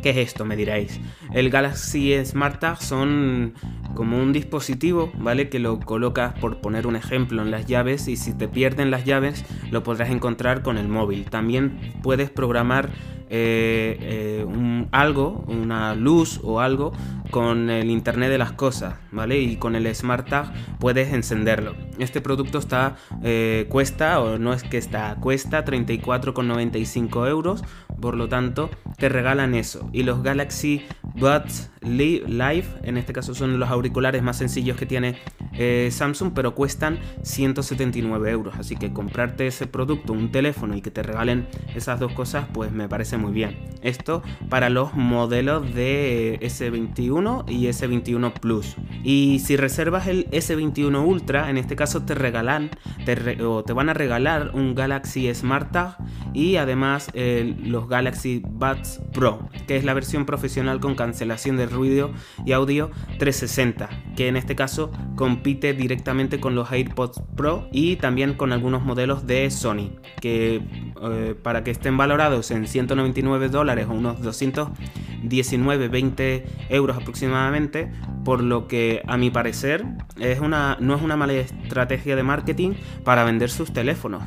¿Qué 0.03 0.11
es 0.11 0.19
esto? 0.19 0.45
Me 0.45 0.55
diréis. 0.55 1.01
El 1.33 1.49
Galaxy 1.49 2.15
Smart 2.27 2.61
Tag 2.61 2.83
son 2.83 3.55
como 3.95 4.19
un 4.19 4.35
dispositivo, 4.35 5.11
¿vale? 5.17 5.49
Que 5.49 5.61
lo 5.61 5.81
colocas, 5.81 6.35
por 6.41 6.61
poner 6.61 6.87
un 6.87 6.95
ejemplo, 6.95 7.41
en 7.41 7.51
las 7.51 7.65
llaves 7.65 8.07
y 8.07 8.17
si 8.17 8.35
te 8.35 8.49
pierden 8.49 8.91
las 8.91 9.07
llaves 9.07 9.47
lo 9.71 9.83
podrás 9.83 10.11
encontrar 10.11 10.61
con 10.63 10.77
el 10.77 10.89
móvil. 10.89 11.25
También 11.31 11.95
puedes 12.03 12.29
programar 12.29 12.91
eh, 13.35 13.97
eh, 14.01 14.45
un 14.45 14.89
algo, 14.93 15.43
una 15.49 15.95
luz 15.95 16.39
o 16.43 16.61
algo 16.61 16.93
con 17.31 17.71
el 17.71 17.89
Internet 17.89 18.31
de 18.31 18.37
las 18.37 18.53
cosas, 18.53 18.97
¿vale? 19.11 19.41
Y 19.41 19.57
con 19.57 19.75
el 19.75 19.93
Smart 19.95 20.29
Tag 20.29 20.53
puedes 20.79 21.15
encenderlo. 21.15 21.75
Este 21.99 22.21
producto 22.21 22.59
está, 22.59 22.97
eh, 23.23 23.65
cuesta, 23.71 24.21
o 24.21 24.39
no 24.39 24.53
es 24.53 24.63
que 24.65 24.77
está, 24.77 25.17
cuesta 25.19 25.65
34,95 25.65 27.27
euros, 27.27 27.65
por 28.03 28.19
lo 28.19 28.29
tanto 28.29 28.69
te 28.99 29.09
regalan 29.09 29.55
eso. 29.55 29.89
Y 29.95 30.03
los 30.03 30.23
Galaxy 30.23 30.85
Buds 31.15 31.71
Live, 31.83 32.65
en 32.85 32.97
este 32.97 33.13
caso 33.13 33.35
son 33.35 33.59
los 33.59 33.69
auriculares 33.69 34.23
más 34.23 34.37
sencillos 34.37 34.77
que 34.77 34.87
tiene 34.87 35.17
eh, 35.53 35.89
Samsung, 35.91 36.33
pero 36.35 36.55
cuestan 36.55 36.99
179 37.23 38.31
euros. 38.31 38.55
Así 38.59 38.77
que 38.77 38.93
comprarte 38.93 39.47
ese 39.47 39.67
producto, 39.67 40.13
un 40.13 40.31
teléfono 40.31 40.77
y 40.77 40.81
que 40.81 40.91
te 40.91 41.03
regalen 41.03 41.49
esas 41.75 41.99
dos 41.99 42.13
cosas, 42.13 42.47
pues 42.53 42.73
me 42.73 42.89
parece 42.89 43.17
muy 43.19 43.33
bien. 43.33 43.59
Esto 43.83 44.23
para 44.49 44.71
los 44.71 44.95
modelos 44.95 45.75
de 45.75 46.39
S21 46.41 47.45
y 47.49 47.67
S21 47.67 48.33
Plus. 48.35 48.77
Y 49.03 49.41
si 49.41 49.57
reservas 49.57 50.07
el 50.07 50.31
S21 50.31 51.05
Ultra, 51.05 51.51
en 51.51 51.59
este 51.59 51.75
caso 51.75 52.03
te 52.03 52.15
regalan 52.15 52.71
te 53.05 53.43
o 53.43 53.65
te 53.65 53.73
van 53.73 53.89
a 53.89 53.95
regalar 53.95 54.53
un 54.55 54.75
Galaxy 54.75 55.33
Smart 55.35 55.73
Tag 55.73 55.97
y 56.33 56.57
además 56.57 57.11
los 57.15 57.89
Galaxy 57.89 58.43
Buds 58.45 59.01
Pro, 59.13 59.49
que 59.67 59.77
es 59.77 59.85
la 59.85 59.95
versión 59.95 60.27
profesional 60.27 60.81
con 60.81 60.95
cancelación 61.03 61.57
de 61.57 61.67
ruido 61.67 62.13
y 62.47 62.53
audio 62.53 62.91
360, 63.19 63.89
que 64.17 64.29
en 64.29 64.37
este 64.37 64.55
caso 64.55 64.93
compite 65.17 65.73
directamente 65.75 66.39
con 66.39 66.55
los 66.55 66.71
AirPods 66.71 67.23
Pro 67.37 67.69
y 67.73 67.97
también 67.97 68.35
con 68.35 68.53
algunos 68.53 68.83
modelos 68.83 69.27
de 69.27 69.51
Sony, 69.51 69.91
que 70.21 70.63
eh, 71.03 71.35
para 71.43 71.65
que 71.65 71.73
estén 71.73 71.97
valorados 71.97 72.51
en 72.51 72.67
199 72.67 73.49
dólares 73.49 73.87
o 73.89 73.93
unos 73.93 74.23
219, 74.23 75.89
20 75.89 76.47
euros 76.69 76.97
aproximadamente, 76.97 77.91
por 78.25 78.43
lo 78.43 78.69
que 78.69 79.03
a 79.07 79.17
mi 79.17 79.31
parecer 79.31 79.85
es 80.21 80.39
una, 80.39 80.77
no 80.81 80.95
es 80.95 81.03
una 81.03 81.17
mala 81.17 81.33
estrategia 81.33 82.15
de 82.15 82.23
marketing 82.23 82.75
para 83.05 83.25
vender 83.25 83.51
sus 83.51 83.73
teléfonos. 83.73 84.23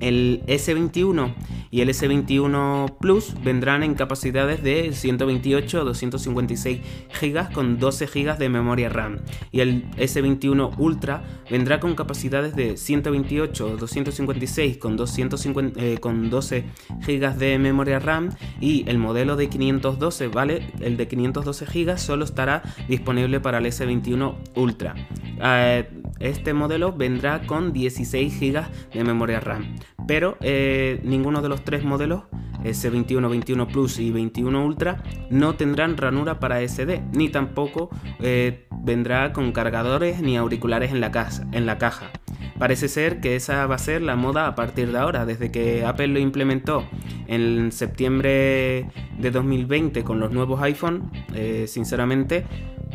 El 0.00 0.42
S21 0.46 1.34
y 1.70 1.80
el 1.80 1.88
S21 1.88 2.96
Plus 2.98 3.34
vendrán 3.42 3.82
en 3.82 3.94
capacidades 3.94 4.62
de 4.62 4.92
128 4.92 5.80
o 5.80 5.84
256 5.84 6.80
GB 7.20 7.52
con 7.52 7.78
12 7.78 8.06
GB 8.06 8.38
de 8.38 8.48
memoria 8.48 8.88
RAM 8.88 9.18
y 9.52 9.60
el 9.60 9.90
S21 9.92 10.74
Ultra 10.78 11.24
vendrá 11.50 11.80
con 11.80 11.94
capacidades 11.94 12.54
de 12.54 12.76
128 12.76 13.66
o 13.66 13.76
256 13.76 14.76
con, 14.78 14.96
250, 14.96 15.80
eh, 15.82 15.98
con 15.98 16.30
12 16.30 16.64
GB 17.06 17.34
de 17.36 17.58
memoria 17.58 17.98
RAM 17.98 18.30
y 18.60 18.88
el 18.88 18.98
modelo 18.98 19.36
de 19.36 19.48
512, 19.48 20.28
¿vale? 20.28 20.72
El 20.80 20.96
de 20.96 21.08
512 21.08 21.66
GB 21.66 21.98
solo 21.98 22.24
estará 22.24 22.62
disponible 22.88 23.40
para 23.40 23.58
el 23.58 23.66
S21 23.66 24.34
Ultra. 24.54 24.94
Eh, 25.42 25.88
este 26.20 26.54
modelo 26.54 26.92
vendrá 26.92 27.46
con 27.46 27.72
16 27.72 28.40
GB 28.40 28.64
de 28.92 29.04
memoria 29.04 29.40
RAM, 29.40 29.76
pero 30.06 30.36
eh, 30.40 31.00
ninguno 31.04 31.42
de 31.42 31.48
los 31.48 31.64
tres 31.64 31.84
modelos, 31.84 32.24
S21, 32.64 33.28
21 33.28 33.68
Plus 33.68 33.98
y 33.98 34.10
21 34.10 34.64
Ultra, 34.64 35.02
no 35.30 35.54
tendrán 35.54 35.96
ranura 35.96 36.40
para 36.40 36.66
SD, 36.66 37.02
ni 37.12 37.28
tampoco 37.28 37.90
eh, 38.20 38.66
vendrá 38.82 39.32
con 39.32 39.52
cargadores 39.52 40.20
ni 40.20 40.36
auriculares 40.36 40.92
en 40.92 41.00
la, 41.00 41.10
casa, 41.10 41.46
en 41.52 41.66
la 41.66 41.78
caja. 41.78 42.10
Parece 42.58 42.88
ser 42.88 43.20
que 43.20 43.36
esa 43.36 43.66
va 43.66 43.74
a 43.74 43.78
ser 43.78 44.02
la 44.02 44.16
moda 44.16 44.46
a 44.46 44.54
partir 44.54 44.90
de 44.90 44.98
ahora, 44.98 45.26
desde 45.26 45.50
que 45.50 45.84
Apple 45.84 46.08
lo 46.08 46.18
implementó 46.18 46.84
en 47.26 47.70
septiembre 47.70 48.88
de 49.18 49.30
2020 49.30 50.04
con 50.04 50.20
los 50.20 50.32
nuevos 50.32 50.62
iPhone, 50.62 51.10
eh, 51.34 51.66
sinceramente 51.68 52.44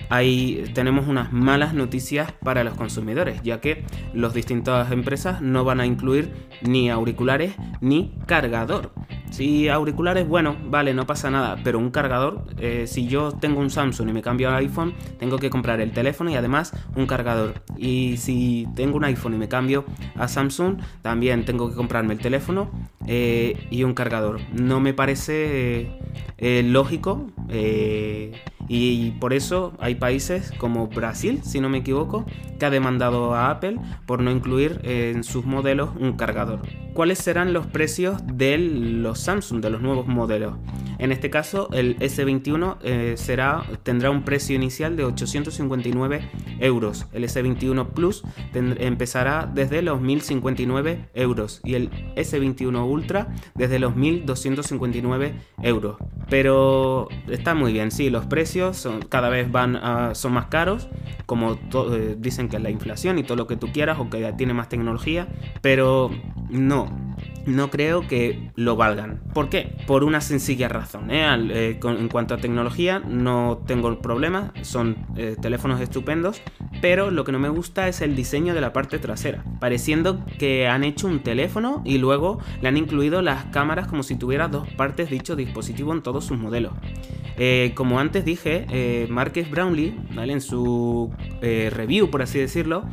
ahí 0.09 0.63
tenemos 0.73 1.07
unas 1.07 1.31
malas 1.31 1.73
noticias 1.73 2.31
para 2.31 2.63
los 2.63 2.73
consumidores, 2.73 3.41
ya 3.43 3.61
que 3.61 3.83
las 4.13 4.33
distintas 4.33 4.91
empresas 4.91 5.41
no 5.41 5.63
van 5.63 5.79
a 5.79 5.85
incluir 5.85 6.31
ni 6.61 6.89
auriculares 6.89 7.53
ni 7.81 8.17
cargador. 8.25 8.91
Si 9.31 9.69
auriculares, 9.69 10.27
bueno, 10.27 10.57
vale, 10.65 10.93
no 10.93 11.07
pasa 11.07 11.31
nada, 11.31 11.57
pero 11.63 11.79
un 11.79 11.89
cargador, 11.89 12.43
eh, 12.59 12.85
si 12.85 13.07
yo 13.07 13.31
tengo 13.31 13.61
un 13.61 13.69
Samsung 13.69 14.09
y 14.09 14.13
me 14.13 14.21
cambio 14.21 14.49
al 14.49 14.55
iPhone, 14.55 14.93
tengo 15.19 15.37
que 15.37 15.49
comprar 15.49 15.79
el 15.79 15.93
teléfono 15.93 16.29
y 16.29 16.35
además 16.35 16.73
un 16.97 17.07
cargador. 17.07 17.53
Y 17.77 18.17
si 18.17 18.67
tengo 18.75 18.97
un 18.97 19.05
iPhone 19.05 19.33
y 19.33 19.37
me 19.37 19.47
cambio 19.47 19.85
a 20.15 20.27
Samsung, 20.27 20.79
también 21.01 21.45
tengo 21.45 21.69
que 21.69 21.75
comprarme 21.75 22.13
el 22.13 22.19
teléfono 22.19 22.69
eh, 23.07 23.67
y 23.71 23.83
un 23.83 23.93
cargador. 23.93 24.41
No 24.51 24.81
me 24.81 24.93
parece 24.93 25.91
eh, 26.37 26.63
lógico 26.65 27.27
y 28.67 29.11
por 29.11 29.33
eso 29.33 29.73
hay 29.79 29.95
países 29.95 30.51
como 30.57 30.87
Brasil, 30.87 31.41
si 31.43 31.59
no 31.59 31.69
me 31.69 31.79
equivoco, 31.79 32.25
que 32.59 32.65
ha 32.65 32.69
demandado 32.69 33.33
a 33.33 33.49
Apple 33.49 33.77
por 34.05 34.21
no 34.21 34.31
incluir 34.31 34.79
en 34.83 35.23
sus 35.23 35.45
modelos 35.45 35.89
un 35.99 36.13
cargador. 36.13 36.61
¿Cuáles 36.93 37.19
serán 37.19 37.53
los 37.53 37.67
precios 37.67 38.21
de 38.33 38.57
los 38.57 39.19
Samsung, 39.19 39.61
de 39.61 39.69
los 39.69 39.81
nuevos 39.81 40.07
modelos? 40.07 40.55
En 40.99 41.11
este 41.11 41.29
caso, 41.29 41.69
el 41.71 41.97
S21 41.97 42.77
eh, 42.83 43.13
será, 43.17 43.63
tendrá 43.81 44.11
un 44.11 44.23
precio 44.23 44.55
inicial 44.55 44.95
de 44.95 45.05
859 45.05 46.29
euros. 46.59 47.07
El 47.13 47.23
S21 47.23 47.87
Plus 47.87 48.23
empezará 48.53 49.49
desde 49.51 49.81
los 49.81 49.99
1059 49.99 51.09
euros 51.15 51.61
y 51.63 51.73
el 51.73 51.89
S21 52.15 52.85
Ultra 52.87 53.33
desde 53.55 53.79
los 53.79 53.95
1259 53.95 55.33
euros. 55.63 55.97
Pero 56.29 57.07
está 57.27 57.55
muy 57.55 57.73
bien, 57.73 57.89
sí, 57.89 58.09
los 58.09 58.27
precios 58.27 58.50
cada 59.09 59.29
vez 59.29 59.51
van 59.51 59.79
son 60.15 60.33
más 60.33 60.45
caros, 60.47 60.87
como 61.25 61.53
eh, 61.91 62.15
dicen 62.17 62.49
que 62.49 62.57
es 62.57 62.61
la 62.61 62.69
inflación 62.69 63.17
y 63.17 63.23
todo 63.23 63.37
lo 63.37 63.47
que 63.47 63.55
tú 63.55 63.71
quieras 63.71 63.99
o 63.99 64.09
que 64.09 64.33
tiene 64.33 64.53
más 64.53 64.69
tecnología, 64.69 65.27
pero 65.61 66.11
no, 66.49 67.15
no 67.45 67.69
creo 67.69 68.07
que 68.07 68.51
lo 68.55 68.75
valgan. 68.75 69.21
¿Por 69.33 69.49
qué? 69.49 69.75
Por 69.87 70.03
una 70.03 70.21
sencilla 70.21 70.67
razón. 70.67 71.09
¿eh? 71.11 71.25
Eh, 71.51 71.79
en 71.81 72.09
cuanto 72.09 72.33
a 72.33 72.37
tecnología, 72.37 72.99
no 72.99 73.63
tengo 73.65 74.01
problema, 74.01 74.53
son 74.61 74.97
teléfonos 75.41 75.79
estupendos, 75.81 76.41
pero 76.81 77.11
lo 77.11 77.23
que 77.23 77.31
no 77.31 77.39
me 77.39 77.49
gusta 77.49 77.87
es 77.87 78.01
el 78.01 78.15
diseño 78.15 78.53
de 78.53 78.61
la 78.61 78.73
parte 78.73 78.99
trasera, 78.99 79.43
pareciendo 79.59 80.25
que 80.39 80.67
han 80.67 80.83
hecho 80.83 81.07
un 81.07 81.21
teléfono 81.21 81.81
y 81.85 81.97
luego 81.97 82.39
le 82.61 82.67
han 82.67 82.77
incluido 82.77 83.21
las 83.21 83.45
cámaras 83.45 83.87
como 83.87 84.03
si 84.03 84.15
tuviera 84.15 84.47
dos 84.47 84.67
partes 84.69 85.09
dicho 85.09 85.35
dispositivo 85.35 85.93
en 85.93 86.01
todos 86.01 86.25
sus 86.25 86.37
modelos. 86.37 86.73
Como 87.75 87.99
antes 87.99 88.25
dije, 88.25 89.07
Marques 89.09 89.49
Brownlee, 89.49 89.95
en 90.31 90.41
su 90.41 91.11
review, 91.41 92.09
por 92.09 92.21
así 92.21 92.39
decirlo, 92.39 92.85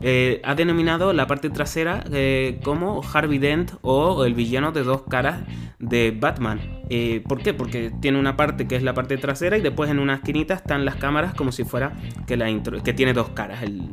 eh, 0.00 0.40
ha 0.44 0.54
denominado 0.54 1.12
la 1.12 1.26
parte 1.26 1.50
trasera 1.50 2.04
eh, 2.12 2.60
como 2.62 3.02
Harvey 3.02 3.38
Dent 3.38 3.72
o 3.82 4.24
el 4.24 4.34
villano 4.34 4.72
de 4.72 4.82
dos 4.82 5.02
caras 5.08 5.44
de 5.78 6.10
Batman. 6.10 6.75
Eh, 6.88 7.22
¿Por 7.26 7.42
qué? 7.42 7.54
Porque 7.54 7.92
tiene 8.00 8.18
una 8.18 8.36
parte 8.36 8.66
que 8.66 8.76
es 8.76 8.82
la 8.82 8.94
parte 8.94 9.16
trasera 9.16 9.58
y 9.58 9.60
después 9.60 9.90
en 9.90 9.98
una 9.98 10.14
esquinita 10.14 10.54
están 10.54 10.84
las 10.84 10.96
cámaras 10.96 11.34
como 11.34 11.52
si 11.52 11.64
fuera 11.64 11.92
que, 12.26 12.36
la 12.36 12.46
que 12.82 12.92
tiene 12.92 13.12
dos 13.12 13.30
caras 13.30 13.62
el, 13.62 13.86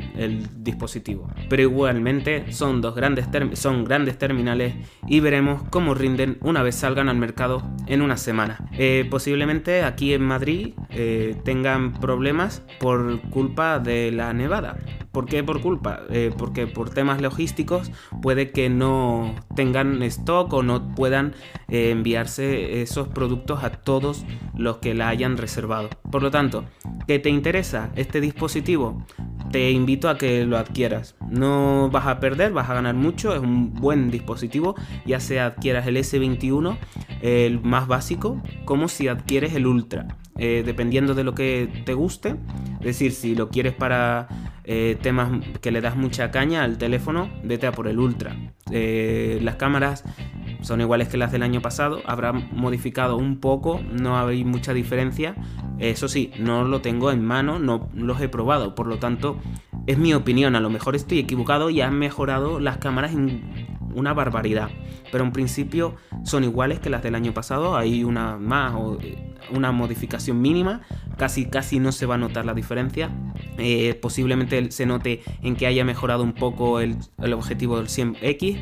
dispositivo. 0.64 1.28
Pero 1.50 1.64
igualmente 1.64 2.52
son 2.52 2.82
dos 2.82 2.96
grandes, 2.96 3.28
son 3.54 3.84
grandes 3.84 4.18
terminales 4.18 4.76
y 5.08 5.20
veremos 5.20 5.64
cómo 5.70 5.94
rinden 5.94 6.38
una 6.42 6.64
vez 6.64 6.76
salgan 6.76 7.10
al 7.10 7.18
mercado 7.18 7.64
en 7.88 8.02
una 8.02 8.18
semana. 8.18 8.70
posiblemente 9.10 9.84
aquí 9.84 10.14
en 10.14 10.22
Madrid 10.24 10.74
tengan 11.44 11.94
problemas 11.94 12.64
por 12.80 13.22
culpa 13.30 13.80
de 13.80 14.12
la 14.12 14.34
nevada. 14.34 14.78
¿Por 15.14 15.28
qué 15.28 15.44
por 15.44 15.62
culpa? 15.62 16.02
Eh, 16.10 16.32
porque 16.36 16.66
por 16.66 16.90
temas 16.90 17.22
logísticos 17.22 17.92
puede 18.24 18.50
que 18.50 18.70
no 18.70 19.36
tengan 19.56 20.02
stock 20.02 20.52
o 20.52 20.64
no 20.64 20.96
puedan 20.96 21.36
eh, 21.70 21.92
enviarse 21.92 22.82
esos 22.84 23.08
productos 23.08 23.64
a 23.64 23.72
todos 23.72 24.26
los 24.56 24.78
que 24.78 24.94
la 24.94 25.10
hayan 25.10 25.38
reservado. 25.38 25.90
Por 26.12 26.22
lo 26.22 26.32
tanto, 26.32 26.66
¿qué 27.08 27.20
te 27.20 27.30
interesa 27.30 27.92
este 27.96 28.22
dispositivo? 28.22 29.04
Te 29.52 29.72
invito 29.72 30.10
a 30.10 30.18
que 30.18 30.46
lo 30.46 30.58
adquieras. 30.58 31.16
No 31.30 31.90
vas 31.92 32.08
a 32.08 32.20
perder, 32.20 32.54
vas 32.54 32.70
a 32.70 32.76
ganar 32.76 32.96
mucho, 32.96 33.34
es 33.34 33.42
un 33.42 33.74
buen 33.74 34.12
dispositivo, 34.12 34.76
ya 35.06 35.20
sea 35.20 35.48
adquieras 35.48 35.88
el 35.88 35.98
S21, 35.98 36.78
el 37.22 37.62
más 37.62 37.88
básico, 37.88 38.42
como 38.66 38.88
si 38.88 39.08
adquieres 39.08 39.54
el 39.54 39.68
Ultra. 39.68 40.08
Eh, 40.38 40.64
dependiendo 40.66 41.14
de 41.14 41.24
lo 41.24 41.36
que 41.36 41.84
te 41.86 41.94
guste. 41.94 42.36
Es 42.80 42.86
decir, 42.86 43.12
si 43.12 43.36
lo 43.36 43.50
quieres 43.50 43.74
para 43.74 44.28
eh, 44.64 44.98
temas 45.02 45.32
que 45.62 45.72
le 45.72 45.80
das 45.80 45.96
mucha 45.96 46.32
caña 46.32 46.64
al 46.64 46.78
teléfono, 46.78 47.30
vete 47.44 47.68
a 47.68 47.72
por 47.72 47.88
el 47.88 48.00
Ultra. 48.00 48.36
Eh, 48.72 49.40
las 49.44 49.56
cámaras 49.56 50.04
son 50.64 50.82
iguales 50.82 51.10
que 51.10 51.18
las 51.18 51.32
del 51.32 51.44
año 51.44 51.62
pasado, 51.62 52.02
habrá 52.06 52.34
modificado 52.34 53.18
un 53.18 53.40
poco, 53.40 53.82
no 53.92 54.18
hay 54.18 54.44
mucha 54.44 54.74
diferencia. 54.74 55.36
Eso 55.78 56.08
sí, 56.08 56.32
no 56.40 56.64
lo 56.64 56.82
tengo 56.82 57.12
en 57.12 57.24
mano, 57.24 57.60
no 57.60 57.90
los 57.94 58.20
he 58.22 58.30
probado, 58.30 58.74
por 58.74 58.88
lo 58.88 58.98
tanto 58.98 59.38
es 59.86 59.98
mi 59.98 60.14
opinión, 60.14 60.56
a 60.56 60.62
lo 60.62 60.70
mejor 60.70 60.96
estoy 60.96 61.20
equivocado 61.20 61.70
y 61.70 61.82
han 61.82 62.00
mejorado 62.00 62.60
las 62.60 62.78
cámaras 62.78 63.14
en 63.14 63.68
una 63.94 64.14
barbaridad. 64.14 64.70
Pero 65.12 65.26
en 65.26 65.32
principio 65.32 65.96
son 66.24 66.44
iguales 66.44 66.80
que 66.80 66.90
las 66.90 67.04
del 67.04 67.16
año 67.16 67.34
pasado, 67.34 67.78
hay 67.78 68.04
una 68.04 68.38
más 68.38 68.74
o 68.74 68.98
eh, 69.02 69.36
una 69.52 69.72
modificación 69.72 70.42
mínima, 70.42 70.82
casi 71.18 71.46
casi 71.46 71.80
no 71.80 71.92
se 71.92 72.06
va 72.06 72.16
a 72.16 72.18
notar 72.18 72.46
la 72.46 72.54
diferencia. 72.54 73.12
Eh, 73.58 73.94
posiblemente 74.02 74.72
se 74.72 74.86
note 74.86 75.22
en 75.42 75.56
que 75.56 75.68
haya 75.68 75.84
mejorado 75.86 76.24
un 76.24 76.34
poco 76.34 76.80
el, 76.80 76.98
el 77.22 77.34
objetivo 77.34 77.78
del 77.78 77.88
100X, 77.88 78.58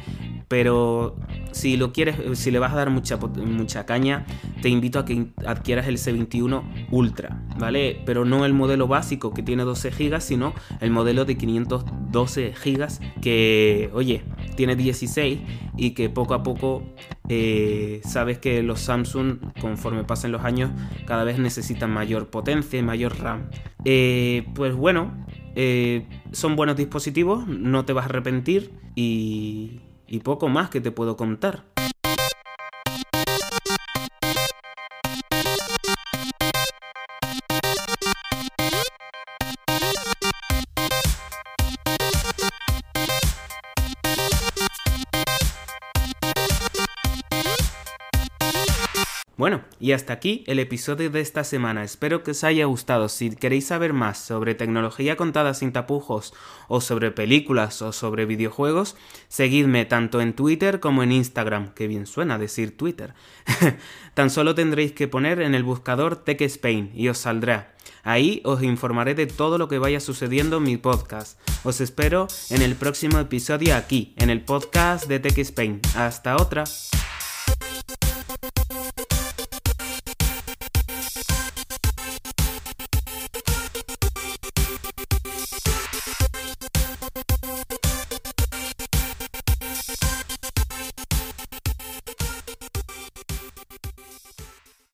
pero 0.51 1.15
si 1.53 1.77
lo 1.77 1.93
quieres, 1.93 2.17
si 2.37 2.51
le 2.51 2.59
vas 2.59 2.73
a 2.73 2.75
dar 2.75 2.89
mucha, 2.89 3.15
mucha 3.15 3.85
caña, 3.85 4.25
te 4.61 4.67
invito 4.67 4.99
a 4.99 5.05
que 5.05 5.27
adquieras 5.45 5.87
el 5.87 5.95
C21 5.95 6.89
Ultra, 6.91 7.41
¿vale? 7.57 8.01
Pero 8.05 8.25
no 8.25 8.43
el 8.43 8.51
modelo 8.51 8.85
básico 8.85 9.33
que 9.33 9.43
tiene 9.43 9.63
12 9.63 9.91
GB, 9.91 10.19
sino 10.19 10.53
el 10.81 10.91
modelo 10.91 11.23
de 11.23 11.37
512 11.37 12.53
GB 12.65 13.21
que, 13.21 13.89
oye, 13.93 14.23
tiene 14.57 14.75
16 14.75 15.39
y 15.77 15.91
que 15.91 16.09
poco 16.09 16.33
a 16.33 16.43
poco 16.43 16.83
eh, 17.29 18.01
sabes 18.03 18.37
que 18.37 18.61
los 18.61 18.81
Samsung, 18.81 19.37
conforme 19.61 20.03
pasen 20.03 20.33
los 20.33 20.43
años, 20.43 20.69
cada 21.05 21.23
vez 21.23 21.39
necesitan 21.39 21.91
mayor 21.91 22.29
potencia 22.29 22.77
y 22.77 22.83
mayor 22.83 23.17
RAM. 23.21 23.49
Eh, 23.85 24.45
pues 24.53 24.75
bueno, 24.75 25.13
eh, 25.55 26.09
son 26.33 26.57
buenos 26.57 26.75
dispositivos, 26.75 27.47
no 27.47 27.85
te 27.85 27.93
vas 27.93 28.03
a 28.03 28.09
arrepentir 28.09 28.73
y 28.95 29.79
y 30.11 30.19
poco 30.19 30.49
más 30.49 30.69
que 30.69 30.81
te 30.81 30.91
puedo 30.91 31.15
contar. 31.15 31.70
Y 49.81 49.93
hasta 49.93 50.13
aquí 50.13 50.43
el 50.45 50.59
episodio 50.59 51.09
de 51.09 51.21
esta 51.21 51.43
semana. 51.43 51.83
Espero 51.83 52.23
que 52.23 52.31
os 52.31 52.43
haya 52.43 52.65
gustado. 52.65 53.09
Si 53.09 53.35
queréis 53.35 53.65
saber 53.67 53.93
más 53.93 54.19
sobre 54.19 54.53
tecnología 54.53 55.17
contada 55.17 55.55
sin 55.55 55.71
tapujos, 55.71 56.33
o 56.67 56.81
sobre 56.81 57.09
películas, 57.09 57.81
o 57.81 57.91
sobre 57.91 58.25
videojuegos, 58.25 58.95
seguidme 59.27 59.85
tanto 59.85 60.21
en 60.21 60.33
Twitter 60.33 60.79
como 60.79 61.01
en 61.01 61.11
Instagram. 61.11 61.73
Que 61.73 61.87
bien 61.87 62.05
suena 62.05 62.37
decir 62.37 62.77
Twitter. 62.77 63.15
Tan 64.13 64.29
solo 64.29 64.53
tendréis 64.53 64.91
que 64.91 65.07
poner 65.07 65.41
en 65.41 65.55
el 65.55 65.63
buscador 65.63 66.15
Tech 66.15 66.41
Spain 66.41 66.91
y 66.93 67.07
os 67.07 67.17
saldrá. 67.17 67.75
Ahí 68.03 68.41
os 68.45 68.61
informaré 68.61 69.15
de 69.15 69.25
todo 69.25 69.57
lo 69.57 69.67
que 69.67 69.79
vaya 69.79 69.99
sucediendo 69.99 70.57
en 70.57 70.63
mi 70.63 70.77
podcast. 70.77 71.39
Os 71.63 71.81
espero 71.81 72.27
en 72.51 72.61
el 72.61 72.75
próximo 72.75 73.17
episodio 73.19 73.75
aquí, 73.75 74.13
en 74.17 74.29
el 74.29 74.41
podcast 74.41 75.07
de 75.07 75.19
Tech 75.19 75.37
Spain. 75.39 75.81
Hasta 75.95 76.35
otra. 76.35 76.65